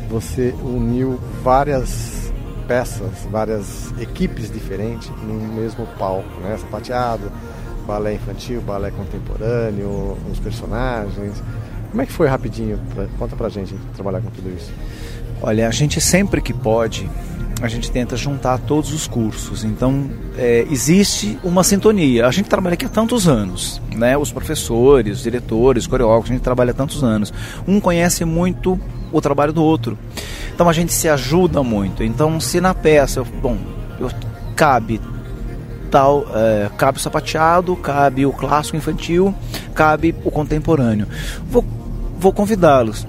você 0.10 0.56
uniu 0.63 1.19
várias 1.43 2.32
peças, 2.65 3.12
várias 3.30 3.93
equipes 3.99 4.49
diferentes 4.49 5.10
no 5.21 5.34
mesmo 5.54 5.86
palco, 5.99 6.39
né? 6.39 6.56
Sapateado, 6.58 7.30
balé 7.85 8.15
infantil, 8.15 8.61
balé 8.61 8.91
contemporâneo, 8.91 10.17
os 10.31 10.39
personagens. 10.39 11.41
Como 11.89 12.01
é 12.01 12.05
que 12.05 12.11
foi 12.11 12.27
rapidinho? 12.27 12.79
Conta 13.17 13.35
pra 13.35 13.47
gente 13.49 13.73
trabalhar 13.95 14.21
com 14.21 14.29
tudo 14.29 14.49
isso. 14.49 14.71
Olha, 15.41 15.67
a 15.67 15.71
gente 15.71 16.01
sempre 16.01 16.41
que 16.41 16.53
pode, 16.53 17.09
a 17.61 17.67
gente 17.67 17.89
tenta 17.91 18.17
juntar 18.17 18.57
todos 18.57 18.93
os 18.93 19.07
cursos. 19.07 19.63
Então, 19.63 20.09
é, 20.37 20.65
existe 20.69 21.39
uma 21.43 21.63
sintonia. 21.63 22.27
A 22.27 22.31
gente 22.31 22.49
trabalha 22.49 22.73
aqui 22.73 22.85
há 22.85 22.89
tantos 22.89 23.27
anos, 23.27 23.81
né? 23.95 24.17
Os 24.17 24.31
professores, 24.31 25.17
os 25.17 25.23
diretores, 25.23 25.83
os 25.83 25.87
coreógrafos, 25.87 26.31
a 26.31 26.33
gente 26.33 26.43
trabalha 26.43 26.71
há 26.71 26.73
tantos 26.73 27.03
anos. 27.03 27.33
Um 27.67 27.79
conhece 27.79 28.25
muito 28.25 28.79
o 29.11 29.21
trabalho 29.21 29.53
do 29.53 29.63
outro. 29.63 29.97
Então, 30.53 30.67
a 30.67 30.73
gente 30.73 30.91
se 30.91 31.07
ajuda 31.07 31.63
muito. 31.63 32.03
Então, 32.03 32.39
se 32.39 32.59
na 32.59 32.73
peça, 32.73 33.19
eu, 33.19 33.25
bom, 33.25 33.57
eu, 33.99 34.09
cabe 34.55 34.99
tal, 35.85 36.25
é, 36.33 36.69
cabe 36.77 36.97
o 36.97 37.01
sapateado, 37.01 37.75
cabe 37.75 38.25
o 38.25 38.31
clássico 38.31 38.77
infantil, 38.77 39.33
cabe 39.73 40.15
o 40.23 40.31
contemporâneo. 40.31 41.07
Vou 41.49 41.63
vou 42.17 42.33
convidá-los. 42.33 43.05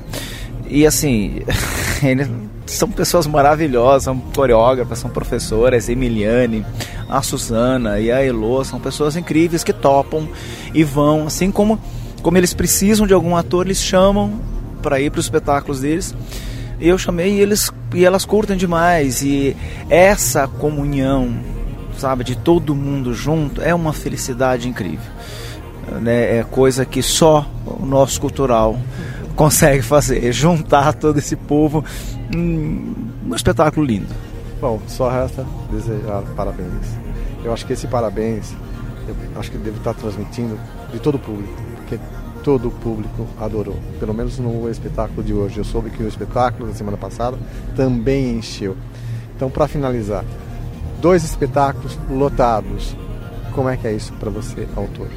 E 0.68 0.86
assim, 0.86 1.42
eles 2.02 2.28
são 2.66 2.90
pessoas 2.90 3.26
maravilhosas, 3.26 4.04
são 4.04 4.18
coreógrafas, 4.18 4.98
são 4.98 5.10
professoras, 5.10 5.88
Emiliane, 5.88 6.66
a 7.08 7.22
Suzana 7.22 8.00
e 8.00 8.10
a 8.10 8.24
Elo, 8.24 8.64
são 8.64 8.80
pessoas 8.80 9.16
incríveis 9.16 9.62
que 9.62 9.72
topam 9.72 10.28
e 10.74 10.82
vão, 10.82 11.26
assim 11.26 11.50
como, 11.50 11.78
como 12.22 12.36
eles 12.36 12.52
precisam 12.52 13.06
de 13.06 13.14
algum 13.14 13.36
ator, 13.36 13.66
eles 13.66 13.80
chamam 13.80 14.40
para 14.82 15.00
ir 15.00 15.10
para 15.10 15.20
os 15.20 15.26
espetáculos 15.26 15.80
deles. 15.80 16.14
Eu 16.80 16.98
chamei 16.98 17.36
e 17.36 17.40
eles 17.40 17.70
e 17.94 18.04
elas 18.04 18.26
curtem 18.26 18.56
demais 18.56 19.22
e 19.22 19.56
essa 19.88 20.46
comunhão, 20.46 21.38
sabe, 21.98 22.24
de 22.24 22.37
todo 22.37 22.74
mundo 22.74 23.12
junto 23.12 23.61
é 23.61 23.74
uma 23.74 23.92
felicidade 23.92 24.68
incrível. 24.68 25.11
Né? 26.00 26.38
É 26.38 26.44
coisa 26.44 26.85
que 26.85 27.02
só 27.02 27.46
o 27.64 27.87
nosso 27.87 28.20
cultural 28.20 28.78
consegue 29.35 29.82
fazer, 29.82 30.32
juntar 30.32 30.94
todo 30.94 31.18
esse 31.18 31.37
povo 31.37 31.85
um, 32.35 32.94
espetáculo 33.35 33.87
lindo. 33.87 34.14
Bom, 34.61 34.80
só 34.87 35.09
resta 35.09 35.44
desejar 35.70 36.22
parabéns. 36.35 36.87
Eu 37.44 37.52
acho 37.52 37.66
que 37.66 37.74
esse 37.74 37.87
parabéns, 37.87 38.54
eu 39.06 39.40
acho 39.40 39.50
que 39.50 39.59
devo 39.59 39.76
estar 39.76 39.94
transmitindo 39.94 40.59
de 40.92 40.98
todo 40.98 41.16
o 41.16 41.18
público, 41.18 41.52
porque 41.76 41.98
todo 42.42 42.68
o 42.68 42.70
público 42.70 43.26
adorou. 43.40 43.76
Pelo 44.00 44.14
menos 44.14 44.38
no 44.38 44.70
espetáculo 44.70 45.22
de 45.22 45.35
hoje. 45.35 45.59
Eu 45.59 45.64
soube 45.64 45.90
que 45.90 46.02
o 46.02 46.09
espetáculo 46.09 46.68
da 46.68 46.74
semana 46.74 46.96
passada 46.96 47.37
também 47.74 48.37
encheu. 48.38 48.76
Então, 49.35 49.50
para 49.50 49.68
finalizar, 49.68 50.24
dois 51.00 51.24
espetáculos 51.24 51.98
lotados. 52.11 52.96
Como 53.52 53.68
é 53.68 53.76
que 53.76 53.87
é 53.87 53.92
isso 53.92 54.12
para 54.14 54.30
você, 54.30 54.66
autor? 54.76 55.09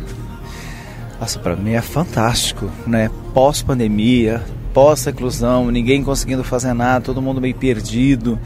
Nossa, 1.20 1.38
para 1.40 1.56
mim 1.56 1.72
é 1.72 1.82
fantástico, 1.82 2.72
né? 2.88 3.12
Pós-pandemia, 3.34 4.42
pós-reclusão, 4.74 5.70
ninguém 5.70 6.04
conseguindo 6.04 6.44
fazer 6.44 6.74
nada, 6.74 7.04
todo 7.04 7.22
mundo 7.22 7.42
meio 7.42 7.56
perdido, 7.56 8.40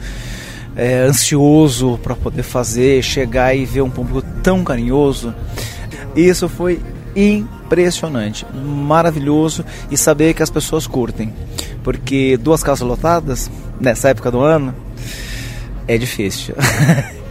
é, 0.74 0.98
ansioso 1.02 1.98
para 2.02 2.16
poder 2.16 2.42
fazer, 2.42 3.02
chegar 3.02 3.54
e 3.54 3.64
ver 3.64 3.82
um 3.82 3.90
público 3.90 4.26
tão 4.42 4.64
carinhoso. 4.64 5.32
Isso 6.16 6.48
foi 6.48 6.80
impressionante, 7.14 8.44
maravilhoso 8.52 9.64
e 9.90 9.96
saber 9.96 10.34
que 10.34 10.42
as 10.42 10.50
pessoas 10.50 10.86
curtem, 10.86 11.32
porque 11.84 12.36
duas 12.36 12.62
casas 12.62 12.86
lotadas 12.86 13.48
nessa 13.80 14.08
época 14.08 14.30
do 14.30 14.40
ano 14.40 14.74
é 15.86 15.96
difícil. 15.96 16.54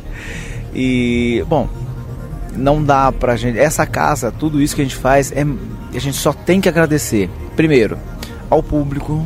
e 0.75 1.43
bom, 1.47 1.67
não 2.55 2.83
dá 2.83 3.12
pra 3.12 3.36
gente. 3.36 3.57
Essa 3.57 3.86
casa, 3.86 4.31
tudo 4.31 4.62
isso 4.62 4.75
que 4.75 4.81
a 4.81 4.86
gente 4.86 4.95
faz, 4.95 5.31
é, 5.31 5.45
a 5.93 5.99
gente 5.99 6.17
só 6.17 6.33
tem 6.33 6.62
que 6.62 6.69
agradecer. 6.69 7.29
Primeiro, 7.55 7.97
ao 8.49 8.62
público, 8.62 9.25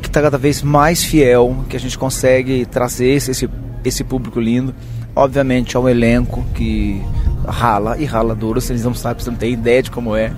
que 0.00 0.08
está 0.08 0.22
cada 0.22 0.38
vez 0.38 0.62
mais 0.62 1.02
fiel, 1.02 1.64
que 1.68 1.76
a 1.76 1.80
gente 1.80 1.98
consegue 1.98 2.66
trazer 2.66 3.08
esse, 3.08 3.48
esse 3.84 4.04
público 4.04 4.40
lindo. 4.40 4.74
Obviamente 5.16 5.76
ao 5.76 5.88
elenco, 5.88 6.44
que 6.54 7.00
rala 7.46 7.96
e 7.98 8.04
rala 8.04 8.34
duro, 8.34 8.60
se 8.60 8.72
eles 8.72 8.84
não 8.84 8.94
sabem, 8.94 9.22
você 9.22 9.30
não 9.30 9.38
tem 9.38 9.52
ideia 9.52 9.82
de 9.82 9.90
como 9.90 10.16
é. 10.16 10.32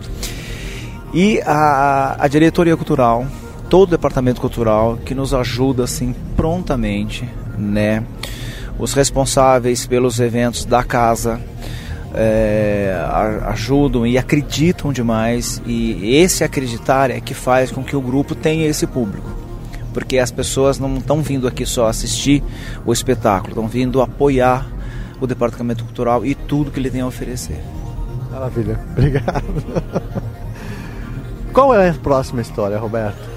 E 1.15 1.41
a, 1.47 2.17
a 2.19 2.29
diretoria 2.29 2.77
cultural, 2.77 3.27
todo 3.71 3.89
o 3.89 3.91
departamento 3.93 4.41
cultural 4.41 4.99
que 5.03 5.15
nos 5.15 5.33
ajuda 5.33 5.85
assim 5.85 6.15
prontamente, 6.37 7.27
né? 7.57 8.05
Os 8.79 8.93
responsáveis 8.93 9.87
pelos 9.87 10.21
eventos 10.21 10.65
da 10.65 10.83
casa, 10.85 11.41
é, 12.15 12.95
ajudam 13.45 14.07
e 14.07 14.17
acreditam 14.17 14.93
demais. 14.93 15.63
E 15.67 16.17
esse 16.17 16.43
acreditar 16.43 17.11
é 17.11 17.21
que 17.21 17.35
faz 17.35 17.71
com 17.71 17.85
que 17.85 17.95
o 17.95 18.01
grupo 18.01 18.35
tenha 18.35 18.67
esse 18.67 18.87
público. 18.87 19.31
Porque 19.93 20.19
as 20.19 20.31
pessoas 20.31 20.79
não 20.79 20.97
estão 20.97 21.23
vindo 21.23 21.47
aqui 21.47 21.65
só 21.65 21.87
assistir 21.87 22.43
o 22.85 22.93
espetáculo 22.93 23.51
estão 23.51 23.69
vindo 23.69 24.03
apoiar 24.03 24.67
o 25.21 25.27
departamento 25.27 25.85
cultural 25.85 26.25
e 26.25 26.35
tudo 26.35 26.71
que 26.71 26.79
ele 26.79 26.91
tem 26.91 27.01
a 27.01 27.07
oferecer. 27.07 27.63
Maravilha. 28.31 28.79
Obrigado. 28.93 29.65
Qual 31.53 31.75
é 31.75 31.89
a 31.89 31.95
próxima 31.95 32.43
história 32.43 32.79
Roberto 32.79 33.36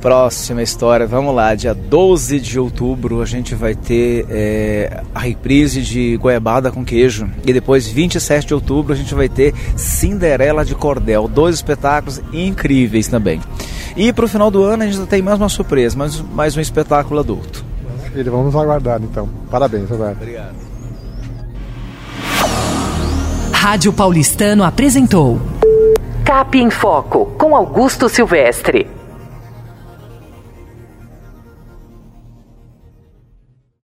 Próxima 0.00 0.62
história, 0.62 1.08
vamos 1.08 1.34
lá, 1.34 1.56
dia 1.56 1.74
12 1.74 2.38
de 2.38 2.58
outubro 2.58 3.20
a 3.20 3.26
gente 3.26 3.56
vai 3.56 3.74
ter 3.74 4.26
é, 4.30 5.02
a 5.12 5.18
reprise 5.18 5.82
de 5.82 6.16
Goiabada 6.16 6.70
com 6.70 6.84
queijo 6.84 7.28
e 7.44 7.52
depois 7.52 7.88
27 7.88 8.46
de 8.46 8.54
outubro 8.54 8.92
a 8.92 8.96
gente 8.96 9.12
vai 9.12 9.28
ter 9.28 9.52
Cinderela 9.76 10.64
de 10.64 10.76
Cordel, 10.76 11.26
dois 11.26 11.56
espetáculos 11.56 12.22
incríveis 12.32 13.08
também. 13.08 13.40
E 13.96 14.12
para 14.12 14.24
o 14.24 14.28
final 14.28 14.52
do 14.52 14.62
ano 14.62 14.84
a 14.84 14.86
gente 14.86 15.04
tem 15.08 15.20
mais 15.20 15.38
uma 15.40 15.48
surpresa, 15.48 15.96
mais, 15.96 16.20
mais 16.32 16.56
um 16.56 16.60
espetáculo 16.60 17.18
adulto. 17.18 17.64
Maravilha, 17.98 18.30
vamos 18.30 18.54
aguardar 18.54 19.00
então. 19.02 19.28
Parabéns, 19.50 19.90
Roberto. 19.90 20.18
Obrigado. 20.18 20.54
Rádio 23.52 23.92
Paulistano 23.92 24.62
apresentou 24.62 25.40
Cap 26.24 26.56
em 26.56 26.70
Foco 26.70 27.26
com 27.36 27.56
Augusto 27.56 28.08
Silvestre. 28.08 28.97